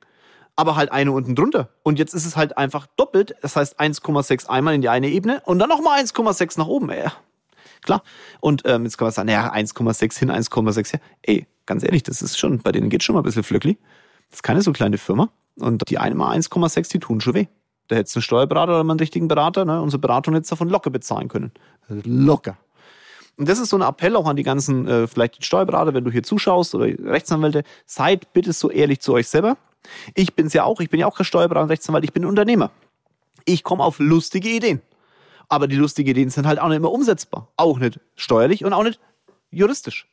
Aber 0.57 0.77
halt 0.77 0.93
eine 0.93 1.11
unten 1.13 1.35
drunter. 1.35 1.71
Und 1.85 1.99
jetzt 1.99 2.13
ist 2.13 2.27
es 2.27 2.37
halt 2.37 2.59
einfach 2.59 2.87
doppelt. 2.99 3.35
Das 3.41 3.57
heißt 3.57 3.81
1,6 3.81 4.47
einmal 4.47 4.75
in 4.75 4.83
die 4.83 4.91
eine 4.91 5.09
Ebene 5.09 5.41
und 5.47 5.59
dann 5.59 5.71
nochmal 5.71 6.03
1,6 6.03 6.59
nach 6.59 6.67
oben. 6.67 6.91
Ja, 6.91 7.15
klar. 7.81 8.03
Und 8.41 8.65
ähm, 8.67 8.85
jetzt 8.85 8.99
kann 8.99 9.07
man 9.07 9.13
sagen, 9.13 9.29
naja, 9.29 9.51
1,6 9.55 10.19
hin, 10.19 10.31
1,6 10.31 10.93
her. 10.93 11.01
Ey, 11.23 11.47
ganz 11.65 11.83
ehrlich, 11.83 12.03
das 12.03 12.21
ist 12.21 12.39
schon, 12.39 12.61
bei 12.61 12.73
denen 12.73 12.91
geht 12.91 13.03
schon 13.03 13.15
mal 13.15 13.23
ein 13.23 13.25
bisschen 13.25 13.43
flöckli. 13.43 13.79
Das 14.29 14.41
ist 14.41 14.43
keine 14.43 14.61
so 14.61 14.73
kleine 14.73 14.99
Firma. 14.99 15.31
Und 15.57 15.89
die 15.89 15.97
eine 15.97 16.15
mal 16.15 16.37
1,6, 16.37 16.91
die 16.91 16.99
tun 16.99 17.23
schon 17.23 17.33
weh. 17.33 17.47
Da 17.91 17.97
hättest 17.97 18.15
du 18.15 18.19
einen 18.19 18.23
Steuerberater 18.23 18.71
oder 18.71 18.81
einen 18.81 19.01
richtigen 19.01 19.27
Berater, 19.27 19.65
ne? 19.65 19.83
Unsere 19.83 19.99
Beratung 19.99 20.35
hätte 20.35 20.49
davon 20.49 20.69
locker 20.69 20.91
bezahlen 20.91 21.27
können. 21.27 21.51
Locker. 21.89 22.57
Und 23.37 23.49
das 23.49 23.59
ist 23.59 23.71
so 23.71 23.77
ein 23.77 23.83
Appell 23.83 24.15
auch 24.15 24.29
an 24.29 24.37
die 24.37 24.45
ganzen, 24.45 24.87
äh, 24.87 25.09
vielleicht 25.09 25.45
Steuerberater, 25.45 25.93
wenn 25.93 26.05
du 26.05 26.13
hier 26.13 26.23
zuschaust 26.23 26.77
oder 26.77 26.85
Rechtsanwälte, 26.85 27.65
seid 27.87 28.33
bitte 28.33 28.53
so 28.53 28.71
ehrlich 28.71 29.01
zu 29.01 29.13
euch 29.13 29.27
selber. 29.27 29.57
Ich 30.15 30.35
bin's 30.35 30.53
ja 30.53 30.63
auch, 30.63 30.79
ich 30.79 30.89
bin 30.89 31.01
ja 31.01 31.07
auch 31.09 31.17
kein 31.17 31.25
Steuerberater 31.25 31.65
und 31.65 31.71
Rechtsanwalt, 31.71 32.05
ich 32.05 32.13
bin 32.13 32.25
Unternehmer. 32.25 32.71
Ich 33.45 33.65
komme 33.65 33.83
auf 33.83 33.99
lustige 33.99 34.51
Ideen. 34.51 34.81
Aber 35.49 35.67
die 35.67 35.75
lustigen 35.75 36.11
Ideen 36.11 36.31
sind 36.31 36.47
halt 36.47 36.61
auch 36.61 36.69
nicht 36.69 36.77
immer 36.77 36.93
umsetzbar. 36.93 37.49
Auch 37.57 37.81
nicht 37.81 37.99
steuerlich 38.15 38.65
und 38.65 38.73
auch 38.73 38.85
nicht 38.85 39.01
juristisch. 39.51 40.07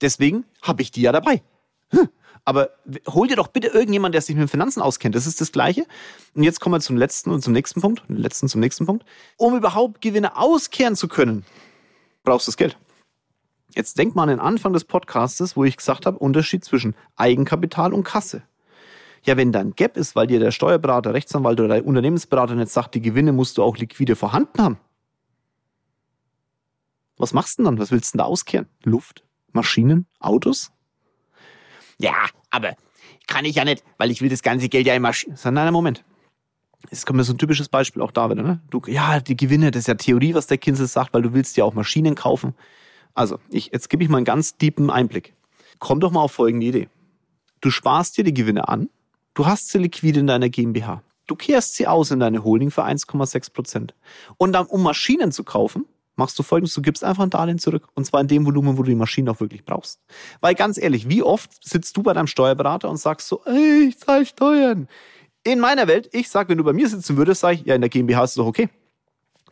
Deswegen 0.00 0.44
habe 0.62 0.80
ich 0.80 0.92
die 0.92 1.02
ja 1.02 1.10
dabei. 1.10 1.42
Hm. 1.90 2.08
Aber 2.44 2.70
hol 3.08 3.26
dir 3.26 3.34
doch 3.34 3.48
bitte 3.48 3.66
irgendjemand, 3.68 4.14
der 4.14 4.22
sich 4.22 4.36
mit 4.36 4.48
Finanzen 4.48 4.80
auskennt. 4.80 5.16
Das 5.16 5.26
ist 5.26 5.40
das 5.40 5.50
Gleiche. 5.50 5.84
Und 6.34 6.44
jetzt 6.44 6.60
kommen 6.60 6.74
wir 6.74 6.80
zum 6.80 6.96
letzten 6.96 7.30
und 7.30 7.42
zum 7.42 7.52
nächsten 7.52 7.80
Punkt. 7.80 8.04
Letzten 8.06 8.48
zum 8.48 8.60
nächsten 8.60 8.86
Punkt. 8.86 9.04
Um 9.36 9.56
überhaupt 9.56 10.00
Gewinne 10.00 10.36
auskehren 10.36 10.94
zu 10.94 11.08
können, 11.08 11.44
brauchst 12.22 12.46
du 12.46 12.50
das 12.52 12.56
Geld. 12.56 12.78
Jetzt 13.74 13.98
denk 13.98 14.14
mal 14.14 14.22
an 14.22 14.28
den 14.28 14.40
Anfang 14.40 14.72
des 14.72 14.84
Podcastes, 14.84 15.56
wo 15.56 15.64
ich 15.64 15.76
gesagt 15.76 16.06
habe, 16.06 16.18
Unterschied 16.18 16.64
zwischen 16.64 16.94
Eigenkapital 17.16 17.92
und 17.92 18.04
Kasse. 18.04 18.42
Ja, 19.24 19.36
wenn 19.36 19.50
da 19.50 19.58
ein 19.58 19.74
Gap 19.74 19.96
ist, 19.96 20.14
weil 20.14 20.28
dir 20.28 20.38
der 20.38 20.52
Steuerberater, 20.52 21.14
Rechtsanwalt 21.14 21.58
oder 21.58 21.74
der 21.74 21.84
Unternehmensberater 21.84 22.54
nicht 22.54 22.70
sagt, 22.70 22.94
die 22.94 23.02
Gewinne 23.02 23.32
musst 23.32 23.58
du 23.58 23.64
auch 23.64 23.76
liquide 23.76 24.14
vorhanden 24.14 24.62
haben. 24.62 24.78
Was 27.18 27.32
machst 27.32 27.58
du 27.58 27.62
denn 27.62 27.72
dann? 27.72 27.78
Was 27.80 27.90
willst 27.90 28.14
du 28.14 28.18
denn 28.18 28.24
da 28.24 28.24
auskehren? 28.26 28.68
Luft? 28.84 29.24
Maschinen? 29.52 30.06
Autos? 30.20 30.70
Ja, 31.98 32.14
aber 32.50 32.76
kann 33.26 33.44
ich 33.44 33.56
ja 33.56 33.64
nicht, 33.64 33.84
weil 33.98 34.10
ich 34.10 34.22
will 34.22 34.28
das 34.28 34.42
ganze 34.42 34.68
Geld 34.68 34.86
ja 34.86 34.94
immer. 34.94 35.12
Nein, 35.26 35.54
nein, 35.54 35.72
Moment. 35.72 36.04
Es 36.90 37.04
kommt 37.04 37.16
mir 37.16 37.24
so 37.24 37.32
ein 37.32 37.38
typisches 37.38 37.68
Beispiel 37.68 38.02
auch 38.02 38.12
da 38.12 38.30
wieder, 38.30 38.42
ne? 38.42 38.60
Du, 38.70 38.80
ja, 38.86 39.18
die 39.18 39.36
Gewinne, 39.36 39.70
das 39.70 39.80
ist 39.80 39.86
ja 39.88 39.94
Theorie, 39.94 40.34
was 40.34 40.46
der 40.46 40.58
Kinsel 40.58 40.86
sagt, 40.86 41.12
weil 41.14 41.22
du 41.22 41.32
willst 41.32 41.56
ja 41.56 41.64
auch 41.64 41.74
Maschinen 41.74 42.14
kaufen. 42.14 42.54
Also, 43.14 43.38
ich, 43.50 43.70
jetzt 43.72 43.88
gebe 43.88 44.04
ich 44.04 44.10
mal 44.10 44.18
einen 44.18 44.24
ganz 44.24 44.56
tiefen 44.56 44.90
Einblick. 44.90 45.34
Komm 45.78 46.00
doch 46.00 46.12
mal 46.12 46.20
auf 46.20 46.32
folgende 46.32 46.66
Idee. 46.66 46.88
Du 47.60 47.70
sparst 47.70 48.16
dir 48.16 48.24
die 48.24 48.34
Gewinne 48.34 48.68
an, 48.68 48.88
du 49.34 49.46
hast 49.46 49.70
sie 49.70 49.78
liquide 49.78 50.20
in 50.20 50.26
deiner 50.26 50.48
GmbH. 50.48 51.02
Du 51.26 51.34
kehrst 51.34 51.74
sie 51.74 51.88
aus 51.88 52.10
in 52.12 52.20
deine 52.20 52.44
Holding 52.44 52.70
für 52.70 52.84
1,6 52.84 53.52
Prozent. 53.52 53.94
Und 54.36 54.52
dann, 54.52 54.66
um 54.66 54.82
Maschinen 54.82 55.32
zu 55.32 55.42
kaufen, 55.42 55.86
machst 56.16 56.38
du 56.38 56.42
folgendes, 56.42 56.74
du 56.74 56.82
gibst 56.82 57.04
einfach 57.04 57.22
ein 57.22 57.30
Darlehen 57.30 57.58
zurück. 57.58 57.86
Und 57.94 58.04
zwar 58.06 58.20
in 58.20 58.28
dem 58.28 58.44
Volumen, 58.46 58.76
wo 58.76 58.82
du 58.82 58.90
die 58.90 58.96
Maschine 58.96 59.30
auch 59.30 59.40
wirklich 59.40 59.64
brauchst. 59.64 60.00
Weil 60.40 60.54
ganz 60.54 60.78
ehrlich, 60.78 61.08
wie 61.08 61.22
oft 61.22 61.50
sitzt 61.62 61.96
du 61.96 62.02
bei 62.02 62.12
deinem 62.12 62.26
Steuerberater 62.26 62.88
und 62.88 62.96
sagst 62.96 63.28
so, 63.28 63.42
ey, 63.44 63.88
ich 63.88 63.98
zahle 63.98 64.26
Steuern. 64.26 64.88
In 65.44 65.60
meiner 65.60 65.86
Welt, 65.86 66.08
ich 66.12 66.28
sag, 66.28 66.48
wenn 66.48 66.58
du 66.58 66.64
bei 66.64 66.72
mir 66.72 66.88
sitzen 66.88 67.16
würdest, 67.16 67.42
sag 67.42 67.54
ich, 67.54 67.64
ja, 67.64 67.74
in 67.74 67.80
der 67.80 67.90
GmbH 67.90 68.24
ist 68.24 68.30
es 68.30 68.36
doch 68.36 68.46
okay. 68.46 68.68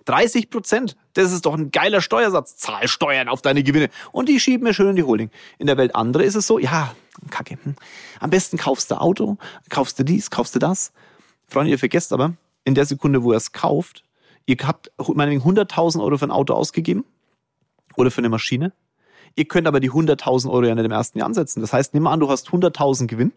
30 0.06 0.50
Prozent, 0.50 0.96
das 1.14 1.32
ist 1.32 1.46
doch 1.46 1.54
ein 1.54 1.70
geiler 1.70 2.00
Steuersatz. 2.00 2.56
Zahl 2.56 2.88
Steuern 2.88 3.28
auf 3.28 3.42
deine 3.42 3.62
Gewinne. 3.62 3.88
Und 4.12 4.28
die 4.28 4.40
schieben 4.40 4.64
mir 4.64 4.74
schön 4.74 4.90
in 4.90 4.96
die 4.96 5.02
Holding. 5.02 5.30
In 5.58 5.66
der 5.66 5.76
Welt 5.76 5.94
andere 5.94 6.24
ist 6.24 6.34
es 6.34 6.46
so, 6.46 6.58
ja, 6.58 6.94
kacke. 7.30 7.58
Hm. 7.62 7.76
Am 8.20 8.30
besten 8.30 8.58
kaufst 8.58 8.90
du 8.90 9.00
Auto, 9.00 9.38
kaufst 9.70 9.98
du 9.98 10.04
dies, 10.04 10.30
kaufst 10.30 10.54
du 10.54 10.58
das. 10.58 10.92
Freunde, 11.48 11.70
ihr 11.70 11.78
vergesst 11.78 12.12
aber, 12.12 12.34
in 12.64 12.74
der 12.74 12.86
Sekunde, 12.86 13.22
wo 13.22 13.32
er 13.32 13.38
es 13.38 13.52
kauft, 13.52 14.02
Ihr 14.46 14.56
habt 14.62 14.92
meinetwegen 14.98 15.42
100.000 15.42 16.02
Euro 16.02 16.18
für 16.18 16.26
ein 16.26 16.30
Auto 16.30 16.54
ausgegeben 16.54 17.04
oder 17.96 18.10
für 18.10 18.18
eine 18.18 18.28
Maschine. 18.28 18.72
Ihr 19.36 19.46
könnt 19.46 19.66
aber 19.66 19.80
die 19.80 19.90
100.000 19.90 20.50
Euro 20.50 20.64
ja 20.64 20.74
nicht 20.74 20.84
im 20.84 20.90
ersten 20.90 21.18
Jahr 21.18 21.26
ansetzen. 21.26 21.60
Das 21.60 21.72
heißt, 21.72 21.94
nimm 21.94 22.04
mal 22.04 22.12
an, 22.12 22.20
du 22.20 22.28
hast 22.28 22.48
100.000 22.48 23.06
Gewinn 23.06 23.32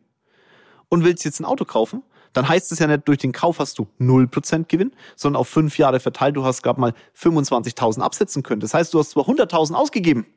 und 0.90 1.04
willst 1.04 1.26
jetzt 1.26 1.40
ein 1.40 1.46
Auto 1.46 1.66
kaufen. 1.66 2.04
Dann 2.34 2.48
heißt 2.48 2.72
es 2.72 2.80
ja 2.80 2.88
nicht, 2.88 3.08
durch 3.08 3.18
den 3.18 3.32
Kauf 3.32 3.60
hast 3.60 3.80
du 3.80 3.88
0% 4.00 4.66
Gewinn, 4.68 4.92
sondern 5.16 5.40
auf 5.40 5.48
fünf 5.48 5.78
Jahre 5.78 6.00
verteilt, 6.00 6.36
du 6.36 6.44
hast 6.44 6.62
gerade 6.62 6.80
mal 6.80 6.94
25.000 7.18 8.02
absetzen 8.02 8.44
können. 8.44 8.60
Das 8.60 8.74
heißt, 8.74 8.94
du 8.94 9.00
hast 9.00 9.12
zwar 9.12 9.24
100.000 9.24 9.74
ausgegeben, 9.74 10.28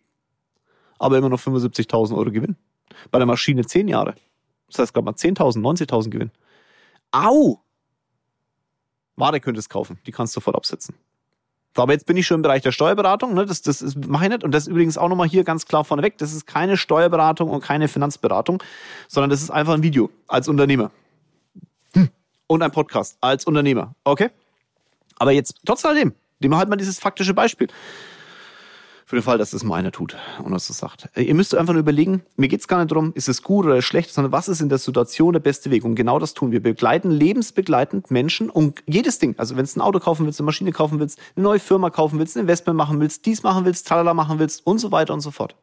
aber 0.99 1.19
immer 1.19 1.29
noch 1.29 1.41
75.000 1.41 2.17
Euro 2.17 2.31
Gewinn. 2.31 2.57
Bei 3.11 3.19
der 3.19 3.27
Maschine 3.27 3.67
zehn 3.67 3.89
Jahre. 3.89 4.15
Das 4.69 4.79
heißt 4.79 4.95
gerade 4.95 5.05
mal 5.05 5.13
10.000, 5.13 5.61
90.000 5.61 6.11
Gewinn. 6.11 6.31
Au! 7.11 7.61
Ware 9.21 9.41
könntest 9.41 9.71
kaufen, 9.71 9.99
die 10.07 10.13
kannst 10.13 10.35
du 10.35 10.41
sofort 10.41 10.57
absetzen. 10.57 10.95
So, 11.77 11.83
aber 11.83 11.93
jetzt 11.93 12.07
bin 12.07 12.17
ich 12.17 12.27
schon 12.27 12.37
im 12.37 12.43
Bereich 12.43 12.63
der 12.63 12.73
Steuerberatung, 12.73 13.35
ne? 13.35 13.47
das, 13.47 13.63
das 13.63 13.95
mache 13.95 14.25
ich 14.25 14.31
nicht. 14.31 14.43
Und 14.43 14.53
das 14.53 14.65
ist 14.65 14.69
übrigens 14.69 14.99
auch 14.99 15.09
nochmal 15.09 15.29
hier 15.29 15.45
ganz 15.45 15.67
klar 15.67 15.85
vorneweg, 15.85 16.19
das 16.19 16.33
ist 16.33 16.47
keine 16.47 16.77
Steuerberatung 16.77 17.49
und 17.49 17.63
keine 17.63 17.87
Finanzberatung, 17.87 18.61
sondern 19.07 19.31
das 19.31 19.41
ist 19.41 19.51
einfach 19.51 19.75
ein 19.75 19.83
Video 19.83 20.11
als 20.27 20.49
Unternehmer. 20.49 20.91
Hm. 21.95 22.09
Und 22.49 22.63
ein 22.63 22.73
Podcast 22.73 23.19
als 23.21 23.45
Unternehmer, 23.45 23.95
okay? 24.03 24.31
Aber 25.17 25.31
jetzt, 25.31 25.61
trotz 25.65 25.85
alledem, 25.85 26.15
nehmen 26.41 26.55
wir 26.55 26.59
halt 26.59 26.69
mal 26.69 26.77
dieses 26.77 26.99
faktische 26.99 27.35
Beispiel. 27.35 27.69
Für 29.11 29.17
den 29.17 29.25
Fall, 29.25 29.39
dass 29.39 29.51
das 29.51 29.65
mal 29.65 29.75
einer 29.75 29.91
tut 29.91 30.17
und 30.41 30.53
das 30.53 30.69
so 30.69 30.73
sagt. 30.73 31.09
Äh, 31.17 31.23
ihr 31.23 31.35
müsst 31.35 31.53
einfach 31.57 31.73
nur 31.73 31.81
überlegen, 31.81 32.23
mir 32.37 32.47
geht's 32.47 32.69
gar 32.69 32.79
nicht 32.79 32.93
darum, 32.93 33.11
ist 33.17 33.29
es 33.29 33.43
gut 33.43 33.67
oder 33.67 33.83
schlecht, 33.83 34.15
sondern 34.15 34.31
was 34.31 34.47
ist 34.47 34.61
in 34.61 34.69
der 34.69 34.79
Situation 34.79 35.33
der 35.33 35.41
beste 35.41 35.73
Weg? 35.73 35.85
Und 35.85 35.97
genau 35.97 36.21
das 36.21 36.33
tun 36.33 36.53
wir. 36.53 36.63
Begleiten 36.63 37.11
lebensbegleitend 37.11 38.13
Menschen 38.13 38.49
und 38.51 38.85
jedes 38.87 39.19
Ding, 39.19 39.35
also 39.37 39.57
wenn 39.57 39.65
du 39.65 39.71
ein 39.75 39.81
Auto 39.81 39.99
kaufen 39.99 40.27
willst, 40.27 40.39
eine 40.39 40.47
Maschine 40.47 40.71
kaufen 40.71 41.01
willst, 41.01 41.19
eine 41.35 41.43
neue 41.43 41.59
Firma 41.59 41.91
kaufen 41.91 42.21
willst, 42.21 42.37
ein 42.37 42.43
Investment 42.43 42.77
machen 42.77 43.01
willst, 43.01 43.27
dies 43.27 43.43
machen 43.43 43.65
willst, 43.65 43.89
tralala 43.89 44.15
machen 44.15 44.39
willst 44.39 44.65
und 44.65 44.79
so 44.79 44.93
weiter 44.93 45.13
und 45.13 45.23
so 45.23 45.33
fort. 45.33 45.57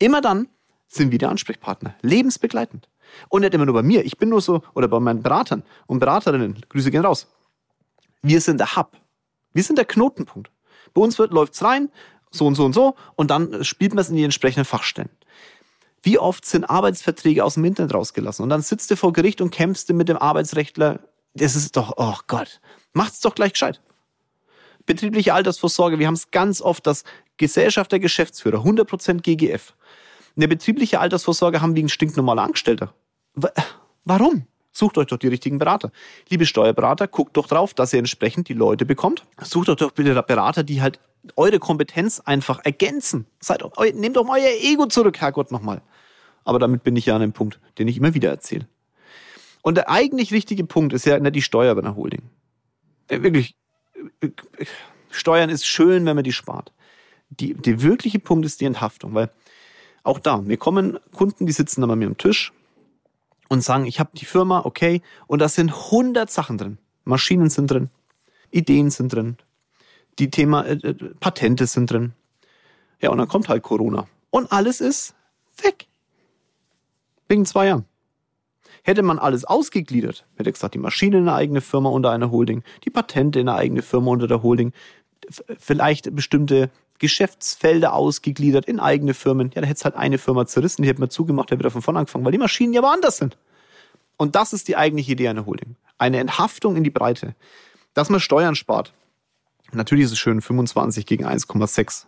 Immer 0.00 0.20
dann 0.20 0.48
sind 0.88 1.12
wir 1.12 1.20
der 1.20 1.28
Ansprechpartner. 1.28 1.94
Lebensbegleitend. 2.02 2.88
Und 3.28 3.42
nicht 3.42 3.54
immer 3.54 3.66
nur 3.66 3.74
bei 3.74 3.84
mir. 3.84 4.04
Ich 4.04 4.18
bin 4.18 4.28
nur 4.28 4.40
so, 4.40 4.60
oder 4.74 4.88
bei 4.88 4.98
meinen 4.98 5.22
Beratern 5.22 5.62
und 5.86 6.00
Beraterinnen. 6.00 6.58
Grüße 6.68 6.90
gehen 6.90 7.04
raus. 7.04 7.28
Wir 8.22 8.40
sind 8.40 8.58
der 8.58 8.74
Hub. 8.74 8.96
Wir 9.52 9.62
sind 9.62 9.78
der 9.78 9.84
Knotenpunkt. 9.84 10.50
Bei 10.94 11.00
uns 11.00 11.18
wird, 11.18 11.32
läuft's 11.32 11.62
rein, 11.62 11.90
so 12.32 12.46
und 12.46 12.56
so 12.56 12.64
und 12.64 12.72
so 12.72 12.96
und 13.14 13.30
dann 13.30 13.62
spielt 13.62 13.94
man 13.94 14.02
es 14.02 14.08
in 14.08 14.16
die 14.16 14.24
entsprechenden 14.24 14.64
Fachstellen. 14.64 15.10
Wie 16.02 16.18
oft 16.18 16.44
sind 16.44 16.64
Arbeitsverträge 16.64 17.44
aus 17.44 17.54
dem 17.54 17.64
Internet 17.64 17.94
rausgelassen 17.94 18.42
und 18.42 18.48
dann 18.48 18.62
sitzt 18.62 18.90
du 18.90 18.96
vor 18.96 19.12
Gericht 19.12 19.40
und 19.40 19.50
kämpfst 19.50 19.88
du 19.88 19.94
mit 19.94 20.08
dem 20.08 20.16
Arbeitsrechtler. 20.16 20.98
Das 21.34 21.54
ist 21.54 21.76
doch, 21.76 21.94
oh 21.96 22.16
Gott, 22.26 22.60
macht's 22.92 23.20
doch 23.20 23.34
gleich 23.34 23.52
gescheit. 23.52 23.80
Betriebliche 24.84 25.32
Altersvorsorge, 25.32 26.00
wir 26.00 26.08
haben 26.08 26.14
es 26.14 26.32
ganz 26.32 26.60
oft, 26.60 26.86
dass 26.88 27.04
Gesellschaft 27.36 27.92
der 27.92 28.00
Geschäftsführer, 28.00 28.58
100% 28.64 29.20
GGF, 29.20 29.74
Eine 30.36 30.48
betriebliche 30.48 30.98
Altersvorsorge 30.98 31.60
haben 31.60 31.76
wie 31.76 31.82
ein 31.82 31.88
stinknormaler 31.88 32.42
Angestellter. 32.42 32.94
Warum? 34.04 34.46
Sucht 34.72 34.96
euch 34.96 35.06
doch 35.06 35.18
die 35.18 35.28
richtigen 35.28 35.58
Berater. 35.58 35.92
Liebe 36.30 36.46
Steuerberater, 36.46 37.06
guckt 37.06 37.36
doch 37.36 37.46
drauf, 37.46 37.74
dass 37.74 37.92
ihr 37.92 37.98
entsprechend 37.98 38.48
die 38.48 38.54
Leute 38.54 38.86
bekommt. 38.86 39.24
Sucht 39.40 39.68
euch 39.68 39.76
doch 39.76 39.92
bitte 39.92 40.20
Berater, 40.22 40.64
die 40.64 40.80
halt 40.80 40.98
eure 41.36 41.58
Kompetenz 41.58 42.20
einfach 42.20 42.60
ergänzen. 42.64 43.26
Seid, 43.40 43.62
nehmt 43.94 44.16
doch 44.16 44.24
mal 44.24 44.40
euer 44.40 44.60
Ego 44.60 44.86
zurück, 44.86 45.20
Herrgott, 45.20 45.52
nochmal. 45.52 45.82
Aber 46.44 46.58
damit 46.58 46.82
bin 46.82 46.96
ich 46.96 47.06
ja 47.06 47.16
an 47.16 47.22
einem 47.22 47.32
Punkt, 47.32 47.60
den 47.78 47.88
ich 47.88 47.96
immer 47.96 48.14
wieder 48.14 48.30
erzähle. 48.30 48.66
Und 49.62 49.76
der 49.76 49.88
eigentlich 49.88 50.32
richtige 50.32 50.64
Punkt 50.64 50.92
ist 50.92 51.06
ja 51.06 51.18
nicht 51.18 51.36
die 51.36 51.42
Steuer 51.42 51.74
bei 51.74 51.82
einer 51.82 51.94
Holding. 51.94 52.22
Äh, 53.08 53.22
wirklich, 53.22 53.54
äh, 54.20 54.30
Steuern 55.10 55.50
ist 55.50 55.66
schön, 55.66 56.04
wenn 56.04 56.16
man 56.16 56.24
die 56.24 56.32
spart. 56.32 56.72
Die, 57.30 57.54
der 57.54 57.80
wirkliche 57.82 58.18
Punkt 58.18 58.44
ist 58.44 58.60
die 58.60 58.64
Enthaftung, 58.64 59.14
weil 59.14 59.30
auch 60.02 60.18
da, 60.18 60.38
mir 60.38 60.56
kommen 60.56 60.98
Kunden, 61.12 61.46
die 61.46 61.52
sitzen 61.52 61.80
dann 61.80 61.88
bei 61.88 61.96
mir 61.96 62.08
am 62.08 62.18
Tisch 62.18 62.52
und 63.48 63.62
sagen, 63.62 63.86
ich 63.86 64.00
habe 64.00 64.10
die 64.14 64.24
Firma, 64.24 64.62
okay, 64.64 65.00
und 65.28 65.38
da 65.38 65.48
sind 65.48 65.70
100 65.70 66.30
Sachen 66.30 66.58
drin. 66.58 66.78
Maschinen 67.04 67.50
sind 67.50 67.70
drin, 67.70 67.90
Ideen 68.50 68.90
sind 68.90 69.12
drin, 69.12 69.36
die 70.18 70.30
Thema 70.30 70.62
äh, 70.62 70.74
äh, 70.74 70.94
Patente 71.20 71.66
sind 71.66 71.90
drin. 71.90 72.12
Ja, 73.00 73.10
und 73.10 73.18
dann 73.18 73.28
kommt 73.28 73.48
halt 73.48 73.62
Corona. 73.62 74.06
Und 74.30 74.52
alles 74.52 74.80
ist 74.80 75.14
weg. 75.62 75.86
Wegen 77.28 77.44
zwei 77.46 77.66
Jahren. 77.66 77.84
Hätte 78.84 79.02
man 79.02 79.18
alles 79.18 79.44
ausgegliedert, 79.44 80.26
hätte 80.36 80.50
gesagt, 80.50 80.74
die 80.74 80.78
Maschine 80.78 81.18
in 81.18 81.28
eine 81.28 81.36
eigene 81.36 81.60
Firma 81.60 81.88
unter 81.88 82.10
einer 82.10 82.32
Holding, 82.32 82.64
die 82.84 82.90
Patente 82.90 83.38
in 83.38 83.48
eine 83.48 83.56
eigene 83.56 83.82
Firma 83.82 84.10
unter 84.10 84.26
der 84.26 84.42
Holding, 84.42 84.72
vielleicht 85.58 86.14
bestimmte 86.16 86.68
Geschäftsfelder 86.98 87.94
ausgegliedert 87.94 88.66
in 88.66 88.80
eigene 88.80 89.14
Firmen. 89.14 89.50
Ja, 89.54 89.60
da 89.60 89.66
hätte 89.66 89.78
es 89.78 89.84
halt 89.84 89.94
eine 89.94 90.18
Firma 90.18 90.46
zerrissen, 90.46 90.82
die 90.82 90.88
hätte 90.88 91.00
man 91.00 91.10
zugemacht, 91.10 91.50
der 91.50 91.58
wieder 91.58 91.70
von 91.70 91.82
vorne 91.82 92.00
angefangen, 92.00 92.24
weil 92.24 92.32
die 92.32 92.38
Maschinen 92.38 92.72
ja 92.72 92.82
woanders 92.82 93.18
sind. 93.18 93.36
Und 94.16 94.34
das 94.34 94.52
ist 94.52 94.68
die 94.68 94.76
eigentliche 94.76 95.12
Idee 95.12 95.28
einer 95.28 95.46
Holding. 95.46 95.76
Eine 95.98 96.18
Enthaftung 96.18 96.76
in 96.76 96.84
die 96.84 96.90
Breite. 96.90 97.34
Dass 97.94 98.08
man 98.08 98.20
Steuern 98.20 98.54
spart. 98.54 98.92
Natürlich 99.72 100.04
ist 100.06 100.12
es 100.12 100.18
schön, 100.18 100.40
25 100.40 101.06
gegen 101.06 101.26
1,6. 101.26 102.06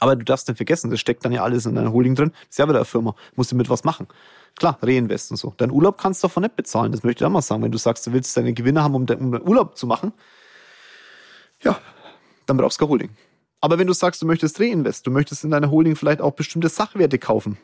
Aber 0.00 0.16
du 0.16 0.24
darfst 0.24 0.48
nicht 0.48 0.56
vergessen, 0.56 0.90
das 0.90 1.00
steckt 1.00 1.24
dann 1.24 1.32
ja 1.32 1.42
alles 1.42 1.66
in 1.66 1.74
deiner 1.74 1.92
Holding 1.92 2.14
drin. 2.14 2.30
Das 2.30 2.50
ist 2.50 2.58
ja 2.58 2.68
wieder 2.68 2.78
eine 2.78 2.84
Firma. 2.84 3.14
Musst 3.36 3.52
du 3.52 3.56
mit 3.56 3.68
was 3.70 3.84
machen. 3.84 4.08
Klar, 4.56 4.78
Reinvest 4.82 5.30
und 5.30 5.36
so. 5.36 5.54
Dein 5.56 5.70
Urlaub 5.70 5.98
kannst 5.98 6.22
du 6.22 6.28
davon 6.28 6.42
nicht 6.42 6.56
bezahlen. 6.56 6.92
Das 6.92 7.02
möchte 7.02 7.22
ich 7.22 7.26
auch 7.26 7.32
mal 7.32 7.42
sagen. 7.42 7.62
Wenn 7.62 7.72
du 7.72 7.78
sagst, 7.78 8.06
du 8.06 8.12
willst 8.12 8.36
deine 8.36 8.52
Gewinne 8.52 8.82
haben, 8.82 8.94
um, 8.94 9.06
deinen 9.06 9.40
Urlaub 9.42 9.76
zu 9.76 9.86
machen, 9.86 10.12
ja, 11.62 11.78
dann 12.46 12.56
brauchst 12.56 12.78
du 12.78 12.84
keine 12.84 12.90
Holding. 12.90 13.10
Aber 13.60 13.78
wenn 13.78 13.86
du 13.86 13.92
sagst, 13.92 14.20
du 14.20 14.26
möchtest 14.26 14.60
Reinvest, 14.60 15.06
du 15.06 15.10
möchtest 15.10 15.44
in 15.44 15.50
deiner 15.50 15.70
Holding 15.70 15.96
vielleicht 15.96 16.20
auch 16.20 16.32
bestimmte 16.32 16.68
Sachwerte 16.68 17.18
kaufen, 17.18 17.56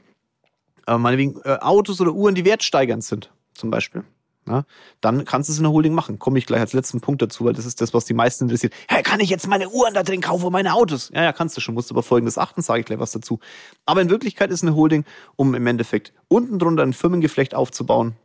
äh, 0.86 0.96
meinetwegen 0.96 1.40
äh, 1.44 1.58
Autos 1.60 2.00
oder 2.00 2.12
Uhren, 2.12 2.34
die 2.34 2.44
wertsteigernd 2.44 3.04
sind, 3.04 3.30
zum 3.54 3.70
Beispiel, 3.70 4.04
ja, 4.48 4.64
dann 5.00 5.24
kannst 5.24 5.48
du 5.48 5.53
es 5.53 5.59
in 5.59 5.64
der 5.64 5.72
Holding 5.72 5.94
machen. 5.94 6.18
Komme 6.18 6.38
ich 6.38 6.46
gleich 6.46 6.61
als 6.61 6.72
letzten 6.72 7.00
Punkt 7.00 7.22
dazu, 7.22 7.44
weil 7.44 7.53
das 7.53 7.66
ist 7.66 7.81
das, 7.81 7.94
was 7.94 8.05
die 8.05 8.14
meisten 8.14 8.44
interessiert. 8.44 8.74
Hey, 8.88 9.03
kann 9.03 9.20
ich 9.20 9.31
jetzt 9.31 9.46
meine 9.46 9.68
Uhren 9.68 9.94
da 9.94 10.03
drin 10.03 10.20
kaufen, 10.20 10.50
meine 10.50 10.74
Autos? 10.74 11.11
Ja, 11.14 11.22
ja, 11.22 11.33
kannst 11.33 11.57
du 11.57 11.61
schon. 11.61 11.74
Musst 11.74 11.90
aber 11.90 12.03
folgendes 12.03 12.38
achten, 12.38 12.62
sage 12.62 12.81
ich 12.81 12.87
gleich 12.87 12.98
was 12.98 13.12
dazu. 13.12 13.38
Aber 13.87 14.00
in 14.00 14.11
Wirklichkeit 14.11 14.50
ist 14.50 14.62
eine 14.62 14.74
Holding, 14.74 15.05
um 15.37 15.55
im 15.55 15.66
Endeffekt 15.66 16.12
unten 16.29 16.59
drunter 16.59 16.83
ein 16.83 16.92
Firmengeflecht 16.92 17.55
aufzubauen 17.55 18.16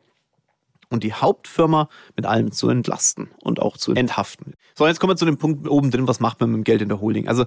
und 0.90 1.04
die 1.04 1.14
Hauptfirma 1.14 1.90
mit 2.16 2.26
allem 2.26 2.52
zu 2.52 2.70
entlasten 2.70 3.30
und 3.42 3.62
auch 3.62 3.78
zu 3.78 3.94
enthaften. 3.94 4.54
So, 4.76 4.88
jetzt 4.88 5.00
kommen 5.00 5.12
wir 5.12 5.18
zu 5.18 5.26
dem 5.26 5.38
Punkt 5.38 5.68
oben 5.68 5.92
drin, 5.92 6.08
was 6.08 6.20
macht 6.20 6.40
man 6.40 6.52
mit 6.52 6.58
dem 6.60 6.64
Geld 6.64 6.82
in 6.82 6.90
der 6.90 7.02
Holding? 7.02 7.28
Also 7.28 7.46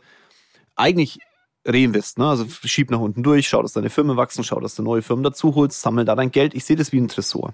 eigentlich 0.77 1.19
Reinvest, 1.65 2.19
ne? 2.19 2.29
Also 2.29 2.47
schieb 2.65 2.91
nach 2.91 3.01
unten 3.01 3.23
durch, 3.23 3.49
schau, 3.49 3.63
dass 3.63 3.73
deine 3.73 3.91
Firmen 3.91 4.17
wachsen, 4.17 4.45
schau, 4.45 4.61
dass 4.61 4.75
du 4.75 4.83
neue 4.83 5.03
Firmen 5.03 5.23
dazu 5.23 5.55
holst, 5.55 5.81
sammel 5.81 6.05
da 6.05 6.15
dein 6.15 6.31
Geld. 6.31 6.55
Ich 6.55 6.65
sehe 6.65 6.77
das 6.77 6.93
wie 6.93 7.01
ein 7.01 7.09
Tresor. 7.09 7.53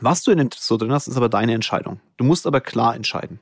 Was 0.00 0.22
du 0.22 0.30
in 0.30 0.38
den 0.38 0.50
Tresor 0.50 0.78
drin 0.78 0.92
hast, 0.92 1.08
ist 1.08 1.16
aber 1.16 1.28
deine 1.28 1.54
Entscheidung. 1.54 2.00
Du 2.16 2.24
musst 2.24 2.46
aber 2.46 2.60
klar 2.60 2.94
entscheiden. 2.94 3.40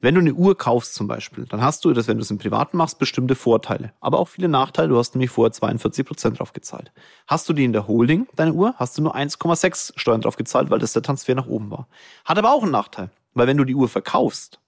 Wenn 0.00 0.16
du 0.16 0.20
eine 0.20 0.34
Uhr 0.34 0.58
kaufst 0.58 0.94
zum 0.94 1.06
Beispiel, 1.06 1.46
dann 1.46 1.62
hast 1.62 1.84
du 1.84 1.92
das, 1.92 2.08
wenn 2.08 2.18
du 2.18 2.22
es 2.22 2.30
im 2.30 2.36
Privaten 2.36 2.76
machst, 2.76 2.98
bestimmte 2.98 3.34
Vorteile. 3.34 3.94
Aber 4.00 4.18
auch 4.18 4.28
viele 4.28 4.48
Nachteile. 4.48 4.88
Du 4.88 4.98
hast 4.98 5.14
nämlich 5.14 5.30
vorher 5.30 5.52
42 5.52 6.04
Prozent 6.04 6.38
drauf 6.38 6.52
gezahlt. 6.52 6.92
Hast 7.26 7.48
du 7.48 7.52
die 7.52 7.64
in 7.64 7.72
der 7.72 7.88
Holding, 7.88 8.26
deine 8.36 8.52
Uhr, 8.52 8.74
hast 8.76 8.98
du 8.98 9.02
nur 9.02 9.16
1,6 9.16 9.92
Steuern 9.96 10.20
drauf 10.20 10.36
gezahlt, 10.36 10.68
weil 10.68 10.78
das 10.78 10.92
der 10.92 11.02
Transfer 11.02 11.34
nach 11.34 11.46
oben 11.46 11.70
war. 11.70 11.88
Hat 12.24 12.36
aber 12.36 12.52
auch 12.52 12.62
einen 12.62 12.72
Nachteil. 12.72 13.10
Weil 13.32 13.46
wenn 13.46 13.56
du 13.56 13.64
die 13.64 13.74
Uhr 13.74 13.88
verkaufst, 13.88 14.60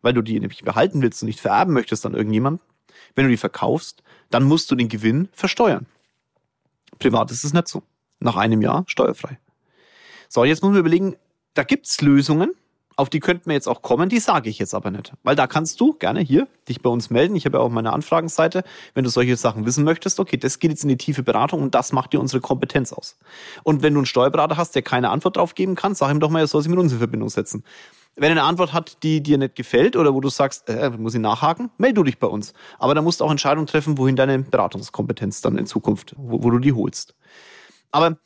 weil 0.00 0.14
du 0.14 0.22
die 0.22 0.40
nämlich 0.40 0.64
behalten 0.64 1.00
willst 1.00 1.22
und 1.22 1.26
nicht 1.26 1.40
vererben 1.40 1.74
möchtest 1.74 2.04
an 2.04 2.14
irgendjemand, 2.14 2.60
wenn 3.14 3.26
du 3.26 3.30
die 3.30 3.36
verkaufst, 3.36 4.02
dann 4.30 4.42
musst 4.42 4.70
du 4.70 4.74
den 4.74 4.88
Gewinn 4.88 5.28
versteuern. 5.32 5.86
Privat 6.98 7.30
ist 7.30 7.44
es 7.44 7.52
nicht 7.52 7.68
so. 7.68 7.82
Nach 8.18 8.36
einem 8.36 8.62
Jahr 8.62 8.84
steuerfrei. 8.86 9.38
So, 10.34 10.44
jetzt 10.44 10.62
muss 10.62 10.70
man 10.70 10.80
überlegen, 10.80 11.16
da 11.52 11.62
gibt's 11.62 12.00
Lösungen, 12.00 12.52
auf 12.96 13.10
die 13.10 13.20
könnten 13.20 13.50
wir 13.50 13.52
jetzt 13.52 13.68
auch 13.68 13.82
kommen, 13.82 14.08
die 14.08 14.18
sage 14.18 14.48
ich 14.48 14.58
jetzt 14.58 14.74
aber 14.74 14.90
nicht. 14.90 15.12
Weil 15.22 15.36
da 15.36 15.46
kannst 15.46 15.78
du 15.78 15.92
gerne 15.92 16.20
hier 16.20 16.48
dich 16.70 16.80
bei 16.80 16.88
uns 16.88 17.10
melden. 17.10 17.36
Ich 17.36 17.44
habe 17.44 17.58
ja 17.58 17.62
auch 17.62 17.68
meine 17.68 17.92
Anfragenseite. 17.92 18.64
Wenn 18.94 19.04
du 19.04 19.10
solche 19.10 19.36
Sachen 19.36 19.66
wissen 19.66 19.84
möchtest, 19.84 20.18
okay, 20.18 20.38
das 20.38 20.58
geht 20.58 20.70
jetzt 20.70 20.84
in 20.84 20.88
die 20.88 20.96
tiefe 20.96 21.22
Beratung 21.22 21.60
und 21.60 21.74
das 21.74 21.92
macht 21.92 22.14
dir 22.14 22.18
unsere 22.18 22.40
Kompetenz 22.40 22.94
aus. 22.94 23.18
Und 23.62 23.82
wenn 23.82 23.92
du 23.92 24.00
einen 24.00 24.06
Steuerberater 24.06 24.56
hast, 24.56 24.74
der 24.74 24.80
keine 24.80 25.10
Antwort 25.10 25.36
drauf 25.36 25.54
geben 25.54 25.74
kann, 25.74 25.94
sag 25.94 26.10
ihm 26.10 26.18
doch 26.18 26.30
mal, 26.30 26.40
er 26.40 26.46
soll 26.46 26.62
sich 26.62 26.70
mit 26.70 26.78
uns 26.78 26.92
in 26.92 26.98
Verbindung 26.98 27.28
setzen. 27.28 27.62
Wenn 28.16 28.30
er 28.30 28.42
eine 28.42 28.44
Antwort 28.44 28.72
hat, 28.72 29.02
die 29.02 29.22
dir 29.22 29.36
nicht 29.36 29.54
gefällt 29.54 29.96
oder 29.96 30.14
wo 30.14 30.22
du 30.22 30.30
sagst, 30.30 30.70
äh, 30.70 30.88
muss 30.96 31.12
ich 31.12 31.20
nachhaken, 31.20 31.68
melde 31.76 31.96
du 31.96 32.04
dich 32.04 32.18
bei 32.18 32.26
uns. 32.26 32.54
Aber 32.78 32.94
da 32.94 33.02
musst 33.02 33.20
du 33.20 33.26
auch 33.26 33.30
Entscheidungen 33.30 33.66
treffen, 33.66 33.98
wohin 33.98 34.16
deine 34.16 34.38
Beratungskompetenz 34.38 35.42
dann 35.42 35.58
in 35.58 35.66
Zukunft, 35.66 36.14
wo, 36.16 36.42
wo 36.42 36.48
du 36.48 36.58
die 36.58 36.72
holst. 36.72 37.14
Aber 37.90 38.16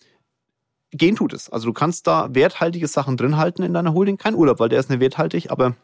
gehen 0.96 1.16
tut 1.16 1.32
es. 1.32 1.50
Also 1.50 1.66
du 1.66 1.72
kannst 1.72 2.06
da 2.06 2.34
werthaltige 2.34 2.88
Sachen 2.88 3.16
drin 3.16 3.36
halten 3.36 3.62
in 3.62 3.74
deiner 3.74 3.94
Holding. 3.94 4.16
Kein 4.16 4.34
Urlaub, 4.34 4.60
weil 4.60 4.68
der 4.68 4.80
ist 4.80 4.90
nicht 4.90 5.00
werthaltig, 5.00 5.50
aber 5.50 5.74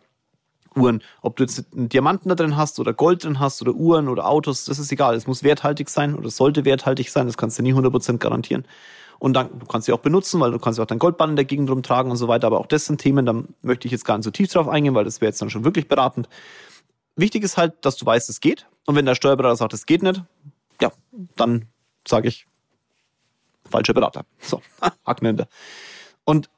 Uhren, 0.75 1.03
ob 1.21 1.37
du 1.37 1.45
jetzt 1.45 1.67
einen 1.75 1.89
Diamanten 1.89 2.29
da 2.29 2.35
drin 2.35 2.57
hast 2.57 2.81
oder 2.81 2.93
Gold 2.93 3.25
drin 3.25 3.41
hast 3.41 3.61
oder 3.63 3.75
Uhren 3.75 4.09
oder 4.09 4.27
Autos, 4.27 4.65
das 4.65 4.79
ist 4.79 4.91
egal. 4.91 5.15
Es 5.15 5.27
muss 5.27 5.43
werthaltig 5.43 5.89
sein 5.89 6.15
oder 6.15 6.31
sollte 6.31 6.65
werthaltig 6.65 7.11
sein. 7.11 7.27
Das 7.27 7.37
kannst 7.37 7.59
du 7.59 7.63
nie 7.63 7.75
100% 7.75 8.19
garantieren. 8.19 8.65
Und 9.19 9.35
dann, 9.35 9.57
du 9.59 9.67
kannst 9.67 9.87
sie 9.87 9.93
auch 9.93 10.01
benutzen, 10.01 10.41
weil 10.41 10.51
du 10.51 10.59
kannst 10.59 10.81
auch 10.81 10.87
dein 10.87 10.99
Goldband 10.99 11.31
in 11.31 11.37
der 11.37 11.45
Gegend 11.45 11.71
rumtragen 11.71 12.11
und 12.11 12.17
so 12.17 12.27
weiter. 12.27 12.49
Aber 12.49 12.59
auch 12.59 12.67
das 12.67 12.87
sind 12.87 13.01
Themen, 13.01 13.25
da 13.25 13.35
möchte 13.63 13.87
ich 13.87 13.93
jetzt 13.93 14.05
gar 14.05 14.17
nicht 14.17 14.25
so 14.25 14.31
tief 14.31 14.51
drauf 14.51 14.69
eingehen, 14.69 14.95
weil 14.95 15.05
das 15.05 15.21
wäre 15.21 15.29
jetzt 15.29 15.41
dann 15.41 15.51
schon 15.51 15.65
wirklich 15.65 15.87
beratend. 15.87 16.29
Wichtig 17.15 17.45
ist 17.45 17.57
halt, 17.57 17.75
dass 17.83 17.97
du 17.97 18.07
weißt, 18.07 18.29
es 18.31 18.41
geht. 18.41 18.67
Und 18.87 18.97
wenn 18.97 19.07
der 19.07 19.15
Steuerberater 19.15 19.57
sagt, 19.57 19.75
es 19.75 19.87
geht 19.87 20.03
nicht, 20.03 20.25
ja, 20.81 20.91
dann 21.37 21.67
sage 22.09 22.29
ich, 22.29 22.47
falscher 23.73 23.95
Berater. 23.95 24.25
So, 24.41 24.63
hinter. 25.21 25.49
Und 26.25 26.49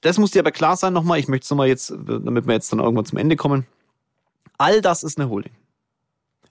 das 0.00 0.18
muss 0.18 0.30
dir 0.30 0.40
aber 0.40 0.50
klar 0.50 0.76
sein 0.76 0.92
nochmal, 0.92 1.18
ich 1.18 1.28
möchte 1.28 1.44
es 1.44 1.50
nochmal 1.50 1.68
jetzt, 1.68 1.90
damit 1.90 2.46
wir 2.46 2.54
jetzt 2.54 2.72
dann 2.72 2.80
irgendwann 2.80 3.04
zum 3.04 3.18
Ende 3.18 3.36
kommen. 3.36 3.66
All 4.58 4.80
das 4.80 5.02
ist 5.02 5.18
eine 5.18 5.28
Holding. 5.30 5.52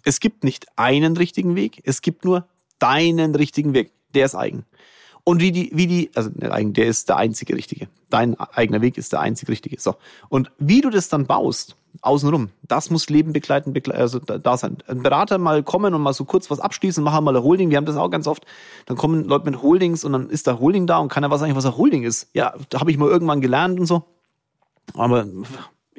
Es 0.04 0.20
gibt 0.20 0.44
nicht 0.44 0.68
einen 0.78 1.18
richtigen 1.18 1.56
Weg, 1.56 1.82
es 1.84 2.02
gibt 2.02 2.24
nur 2.24 2.48
deinen 2.80 3.36
richtigen 3.36 3.74
Weg. 3.74 3.92
Der 4.14 4.26
ist 4.26 4.36
eigen. 4.36 4.66
Und 5.24 5.42
wie 5.42 5.52
die, 5.52 5.70
wie 5.74 5.86
die, 5.86 6.10
also 6.16 6.32
der 6.34 6.88
ist 6.88 7.10
der 7.10 7.18
einzige 7.18 7.56
richtige. 7.56 7.88
Dein 8.10 8.40
eigener 8.40 8.82
Weg 8.82 8.98
ist 8.98 9.14
der 9.14 9.20
einzige 9.20 9.52
richtige. 9.52 9.80
So. 9.80 9.96
Und 10.30 10.52
wie 10.58 10.82
du 10.82 10.90
das 10.90 11.10
dann 11.10 11.28
baust, 11.28 11.76
außenrum, 12.02 12.50
das 12.64 12.90
muss 12.90 13.10
Leben 13.10 13.34
begleiten, 13.34 13.74
begle 13.74 13.94
also 13.94 14.20
da 14.20 14.58
sein. 14.58 14.78
Ein 14.88 15.04
Berater 15.04 15.38
mal 15.38 15.64
kommen 15.64 15.94
und 15.94 16.02
mal 16.02 16.14
so 16.14 16.26
kurz 16.26 16.50
was 16.50 16.60
abschließen, 16.60 17.04
machen 17.04 17.24
mal 17.24 17.36
ein 17.36 17.44
Holding. 17.44 17.70
Wir 17.70 17.78
haben 17.78 17.86
das 17.86 17.96
auch 17.96 18.10
ganz 18.10 18.28
oft. 18.28 18.46
Dann 18.86 18.98
kommen 18.98 19.26
Leute 19.26 19.46
mit 19.46 19.62
Holdings 19.62 20.04
und 20.04 20.14
dann 20.14 20.30
ist 20.30 20.48
da 20.48 20.60
Holding 20.60 20.88
da 20.88 21.00
und 21.00 21.10
keiner 21.10 21.30
weiß 21.30 21.42
eigentlich, 21.42 21.56
was 21.56 21.66
ein 21.66 21.78
Holding 21.78 22.04
ist. 22.04 22.30
Ja, 22.34 22.54
da 22.70 22.80
habe 22.80 22.92
ich 22.92 22.98
mal 22.98 23.10
irgendwann 23.10 23.42
gelernt 23.42 23.80
und 23.80 23.86
so. 23.86 24.04
Aber 24.94 25.26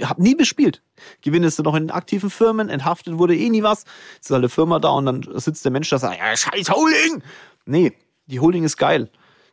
habe 0.03 0.22
nie 0.22 0.35
bespielt. 0.35 0.83
Gewinnest 1.22 1.59
du 1.59 1.62
noch 1.62 1.74
in 1.74 1.90
aktiven 1.90 2.31
Firmen, 2.31 2.68
enthaftet 2.68 3.18
wurde 3.18 3.37
eh 3.37 3.50
nie 3.50 3.62
was. 3.62 3.85
Ist 4.20 4.31
halt 4.31 4.38
eine 4.38 4.48
Firma 4.48 4.79
da 4.79 4.90
und 4.90 5.07
dann 5.07 5.26
sitzt 5.35 5.64
der 5.64 5.72
Mensch 5.72 5.88
da 5.90 5.96
und 5.96 6.00
sagt, 6.00 6.18
ja, 6.18 6.37
scheiß 6.37 6.70
Holding. 6.70 7.22
Nee, 7.66 7.92
die 8.26 8.40
Holding 8.40 8.64
ist 8.64 8.76
geil. 8.76 9.11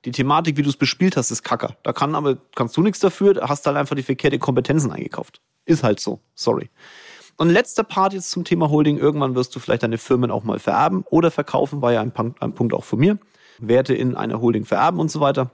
Die 0.08 0.14
Thematik, 0.14 0.56
wie 0.56 0.62
du 0.62 0.70
es 0.70 0.78
bespielt 0.78 1.18
hast, 1.18 1.32
ist 1.32 1.44
kacker. 1.44 1.76
Da 1.84 1.92
kann 1.92 2.16
aber, 2.16 2.38
kannst 2.56 2.78
du 2.78 2.82
nichts 2.82 3.00
dafür, 3.00 3.42
hast 3.42 3.68
halt 3.68 3.76
einfach 3.76 3.98
die 3.98 4.04
verkehrte 4.04 4.40
Kompetenzen 4.40 4.90
eingekauft. 4.90 5.42
Ist 5.66 5.84
halt 5.84 6.00
so. 6.00 6.22
Sorry. 6.34 6.70
Und 7.36 7.50
letzter 7.50 7.84
Part 7.84 8.14
jetzt 8.14 8.30
zum 8.30 8.46
Thema 8.46 8.70
Holding. 8.70 8.98
Irgendwann 8.98 9.36
wirst 9.36 9.54
du 9.54 9.60
vielleicht 9.60 9.84
deine 9.84 9.98
Firmen 9.98 10.32
auch 10.32 10.46
mal 10.46 10.60
vererben 10.60 11.04
oder 11.10 11.30
verkaufen, 11.30 11.82
war 11.82 11.92
ja 11.92 12.00
ein, 12.00 12.14
ein 12.40 12.54
Punkt 12.54 12.74
auch 12.74 12.86
von 12.86 13.00
mir. 13.00 13.20
Werte 13.60 13.94
in 13.96 14.16
einer 14.16 14.40
Holding 14.40 14.64
vererben 14.64 15.02
und 15.02 15.12
so 15.12 15.20
weiter. 15.20 15.52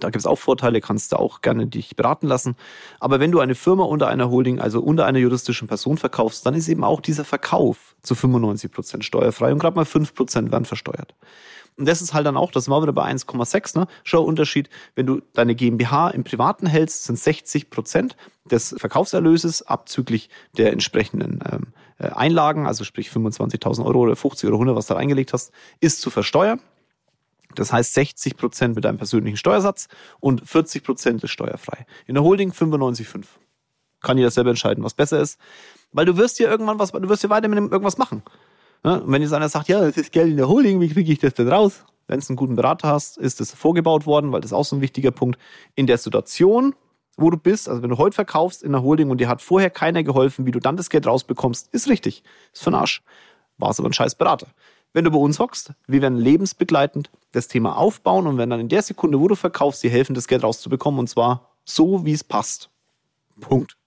Da 0.00 0.08
gibt 0.08 0.22
es 0.22 0.26
auch 0.26 0.40
Vorteile, 0.40 0.80
kannst 0.80 1.12
du 1.12 1.16
auch 1.16 1.40
gerne 1.40 1.68
dich 1.68 1.94
beraten 1.94 2.26
lassen. 2.26 2.56
Aber 2.98 3.20
wenn 3.20 3.30
du 3.30 3.38
eine 3.38 3.54
Firma 3.54 3.84
unter 3.84 4.08
einer 4.08 4.28
Holding, 4.28 4.58
also 4.58 4.80
unter 4.80 5.06
einer 5.06 5.20
juristischen 5.20 5.68
Person 5.68 5.98
verkaufst, 5.98 6.44
dann 6.44 6.54
ist 6.54 6.66
eben 6.66 6.82
auch 6.82 7.00
dieser 7.00 7.24
Verkauf 7.24 7.94
zu 8.02 8.16
95 8.16 8.72
Prozent 8.72 9.04
steuerfrei 9.04 9.52
und 9.52 9.60
gerade 9.60 9.76
mal 9.76 9.84
5% 9.84 10.50
werden 10.50 10.64
versteuert. 10.64 11.14
Und 11.78 11.86
das 11.86 12.02
ist 12.02 12.12
halt 12.12 12.26
dann 12.26 12.36
auch, 12.36 12.50
das 12.50 12.68
war 12.68 12.82
wieder 12.82 12.92
bei 12.92 13.04
1,6, 13.08 13.78
ne? 13.78 13.86
Schau 14.02 14.22
Unterschied, 14.22 14.68
wenn 14.96 15.06
du 15.06 15.22
deine 15.32 15.54
GmbH 15.54 16.10
im 16.10 16.24
Privaten 16.24 16.66
hältst, 16.66 17.04
sind 17.04 17.18
60 17.18 17.70
Prozent 17.70 18.16
des 18.44 18.74
Verkaufserlöses 18.76 19.62
abzüglich 19.62 20.28
der 20.56 20.72
entsprechenden 20.72 21.38
ähm, 21.50 21.66
äh, 21.98 22.08
Einlagen, 22.08 22.66
also 22.66 22.82
sprich 22.82 23.10
25.000 23.10 23.84
Euro 23.84 24.00
oder 24.00 24.16
50 24.16 24.48
oder 24.48 24.56
100, 24.56 24.74
was 24.74 24.86
du 24.88 24.94
da 24.94 24.98
reingelegt 24.98 25.32
hast, 25.32 25.52
ist 25.78 26.00
zu 26.00 26.10
versteuern. 26.10 26.60
Das 27.54 27.72
heißt 27.72 27.94
60 27.94 28.36
Prozent 28.36 28.74
mit 28.74 28.84
deinem 28.84 28.98
persönlichen 28.98 29.36
Steuersatz 29.36 29.86
und 30.18 30.48
40 30.48 30.82
Prozent 30.82 31.22
ist 31.22 31.30
steuerfrei. 31.30 31.86
In 32.06 32.14
der 32.14 32.24
Holding 32.24 32.50
95,5. 32.50 33.24
Kann 34.00 34.18
jeder 34.18 34.30
selber 34.30 34.50
entscheiden, 34.50 34.82
was 34.82 34.94
besser 34.94 35.20
ist. 35.20 35.38
Weil 35.92 36.06
du 36.06 36.16
wirst 36.16 36.38
dir 36.38 36.48
irgendwann 36.48 36.78
was, 36.78 36.92
du 36.92 37.08
wirst 37.08 37.22
dir 37.22 37.30
weiter 37.30 37.48
mit 37.48 37.58
irgendwas 37.58 37.98
machen. 37.98 38.22
Und 38.82 39.10
wenn 39.10 39.22
jetzt 39.22 39.32
einer 39.32 39.48
sagt, 39.48 39.68
ja, 39.68 39.80
das 39.80 39.96
ist 39.96 40.12
Geld 40.12 40.30
in 40.30 40.36
der 40.36 40.48
Holding, 40.48 40.80
wie 40.80 40.88
kriege 40.88 41.12
ich 41.12 41.18
das 41.18 41.34
denn 41.34 41.48
raus? 41.48 41.84
Wenn 42.06 42.20
du 42.20 42.26
einen 42.28 42.36
guten 42.36 42.56
Berater 42.56 42.88
hast, 42.88 43.18
ist 43.18 43.40
das 43.40 43.52
vorgebaut 43.52 44.06
worden, 44.06 44.32
weil 44.32 44.40
das 44.40 44.50
ist 44.50 44.56
auch 44.56 44.64
so 44.64 44.76
ein 44.76 44.80
wichtiger 44.80 45.10
Punkt. 45.10 45.38
In 45.74 45.86
der 45.86 45.98
Situation, 45.98 46.74
wo 47.16 47.30
du 47.30 47.36
bist, 47.36 47.68
also 47.68 47.82
wenn 47.82 47.90
du 47.90 47.98
heute 47.98 48.14
verkaufst 48.14 48.62
in 48.62 48.72
der 48.72 48.82
Holding 48.82 49.10
und 49.10 49.20
dir 49.20 49.28
hat 49.28 49.42
vorher 49.42 49.68
keiner 49.70 50.02
geholfen, 50.02 50.46
wie 50.46 50.52
du 50.52 50.60
dann 50.60 50.76
das 50.76 50.88
Geld 50.88 51.06
rausbekommst, 51.06 51.68
ist 51.72 51.88
richtig. 51.88 52.22
Ist 52.52 52.64
den 52.64 52.74
Arsch. 52.74 53.02
War 53.58 53.70
es 53.70 53.78
aber 53.78 53.90
ein 53.90 53.92
scheiß 53.92 54.14
Berater. 54.14 54.46
Wenn 54.94 55.04
du 55.04 55.10
bei 55.10 55.18
uns 55.18 55.38
hockst, 55.38 55.72
wir 55.86 56.00
werden 56.00 56.16
lebensbegleitend 56.16 57.10
das 57.32 57.48
Thema 57.48 57.76
aufbauen 57.76 58.26
und 58.26 58.38
werden 58.38 58.50
dann 58.50 58.60
in 58.60 58.68
der 58.68 58.82
Sekunde, 58.82 59.20
wo 59.20 59.28
du 59.28 59.34
verkaufst, 59.34 59.82
dir 59.82 59.90
helfen, 59.90 60.14
das 60.14 60.28
Geld 60.28 60.42
rauszubekommen 60.42 60.98
und 60.98 61.08
zwar 61.08 61.50
so, 61.64 62.06
wie 62.06 62.12
es 62.12 62.24
passt. 62.24 62.70
Punkt. 63.40 63.77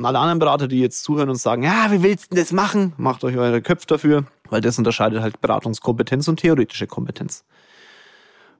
Und 0.00 0.06
alle 0.06 0.18
anderen 0.18 0.38
Berater, 0.38 0.66
die 0.66 0.80
jetzt 0.80 1.04
zuhören 1.04 1.28
und 1.28 1.36
sagen, 1.36 1.62
ja, 1.62 1.88
wie 1.90 2.02
willst 2.02 2.32
du 2.32 2.36
das 2.36 2.52
machen? 2.52 2.94
Macht 2.96 3.22
euch 3.22 3.36
eure 3.36 3.60
Köpfe 3.60 3.86
dafür, 3.86 4.24
weil 4.48 4.62
das 4.62 4.78
unterscheidet 4.78 5.20
halt 5.20 5.42
Beratungskompetenz 5.42 6.26
und 6.26 6.40
theoretische 6.40 6.86
Kompetenz. 6.86 7.44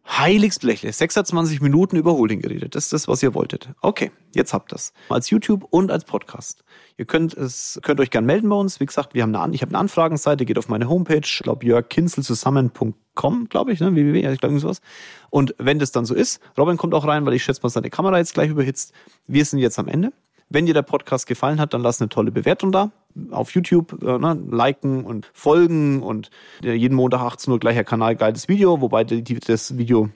Heiligsblechle, 0.06 0.92
26 0.92 1.62
Minuten 1.62 1.96
über 1.96 2.12
Holding 2.12 2.42
geredet. 2.42 2.74
Das 2.74 2.84
ist 2.84 2.92
das, 2.92 3.08
was 3.08 3.22
ihr 3.22 3.32
wolltet. 3.32 3.70
Okay, 3.80 4.10
jetzt 4.34 4.52
habt 4.52 4.70
ihr's. 4.74 4.92
Als 5.08 5.30
YouTube 5.30 5.66
und 5.70 5.90
als 5.90 6.04
Podcast. 6.04 6.62
Ihr 6.98 7.06
könnt 7.06 7.32
es, 7.32 7.80
könnt 7.82 8.00
euch 8.00 8.10
gern 8.10 8.26
melden 8.26 8.50
bei 8.50 8.56
uns. 8.56 8.78
Wie 8.78 8.84
gesagt, 8.84 9.14
wir 9.14 9.22
haben 9.22 9.34
eine, 9.34 9.54
ich 9.54 9.62
habe 9.62 9.70
eine 9.70 9.78
Anfragenseite, 9.78 10.44
geht 10.44 10.58
auf 10.58 10.68
meine 10.68 10.90
Homepage, 10.90 11.22
ich 11.24 11.38
glaube 11.38 11.64
jörgkinzelzusammen.com, 11.64 13.48
glaube 13.48 13.72
ich, 13.72 13.80
ne, 13.80 13.94
www, 13.94 14.30
ich 14.30 14.40
glaube 14.40 14.60
sowas. 14.60 14.82
Und 15.30 15.54
wenn 15.56 15.78
das 15.78 15.90
dann 15.90 16.04
so 16.04 16.14
ist, 16.14 16.42
Robin 16.58 16.76
kommt 16.76 16.92
auch 16.92 17.06
rein, 17.06 17.24
weil 17.24 17.32
ich 17.32 17.44
schätze 17.44 17.62
mal, 17.62 17.70
seine 17.70 17.88
Kamera 17.88 18.18
jetzt 18.18 18.34
gleich 18.34 18.50
überhitzt. 18.50 18.92
Wir 19.26 19.46
sind 19.46 19.60
jetzt 19.60 19.78
am 19.78 19.88
Ende. 19.88 20.12
Wenn 20.50 20.66
dir 20.66 20.74
der 20.74 20.82
Podcast 20.82 21.28
gefallen 21.28 21.60
hat, 21.60 21.72
dann 21.74 21.82
lass 21.82 22.00
eine 22.00 22.08
tolle 22.08 22.32
Bewertung 22.32 22.72
da. 22.72 22.90
Auf 23.30 23.52
YouTube 23.54 24.02
äh, 24.02 24.18
ne, 24.18 24.38
liken 24.50 25.04
und 25.04 25.30
folgen 25.32 26.02
und 26.02 26.30
äh, 26.62 26.72
jeden 26.72 26.96
Montag 26.96 27.20
18 27.20 27.52
Uhr 27.52 27.60
gleicher 27.60 27.84
Kanal, 27.84 28.16
geiles 28.16 28.48
Video, 28.48 28.80
wobei 28.80 29.04
die, 29.04 29.22
das 29.22 29.78
Video 29.78 30.10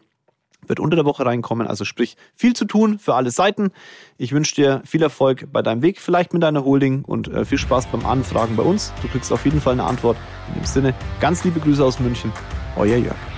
wird 0.66 0.80
unter 0.80 0.96
der 0.96 1.04
Woche 1.04 1.24
reinkommen. 1.24 1.66
Also 1.66 1.84
sprich, 1.84 2.16
viel 2.34 2.54
zu 2.54 2.64
tun 2.64 2.98
für 2.98 3.14
alle 3.14 3.30
Seiten. 3.30 3.70
Ich 4.16 4.32
wünsche 4.32 4.54
dir 4.54 4.82
viel 4.84 5.02
Erfolg 5.02 5.52
bei 5.52 5.62
deinem 5.62 5.82
Weg, 5.82 6.00
vielleicht 6.00 6.32
mit 6.32 6.42
deiner 6.42 6.64
Holding 6.64 7.04
und 7.04 7.28
äh, 7.28 7.44
viel 7.44 7.58
Spaß 7.58 7.86
beim 7.86 8.04
Anfragen 8.04 8.56
bei 8.56 8.62
uns. 8.62 8.92
Du 9.02 9.08
kriegst 9.08 9.32
auf 9.32 9.44
jeden 9.44 9.60
Fall 9.60 9.74
eine 9.74 9.84
Antwort. 9.84 10.16
In 10.48 10.60
dem 10.60 10.66
Sinne, 10.66 10.94
ganz 11.20 11.44
liebe 11.44 11.60
Grüße 11.60 11.84
aus 11.84 12.00
München. 12.00 12.32
Euer 12.76 12.96
Jörg. 12.96 13.33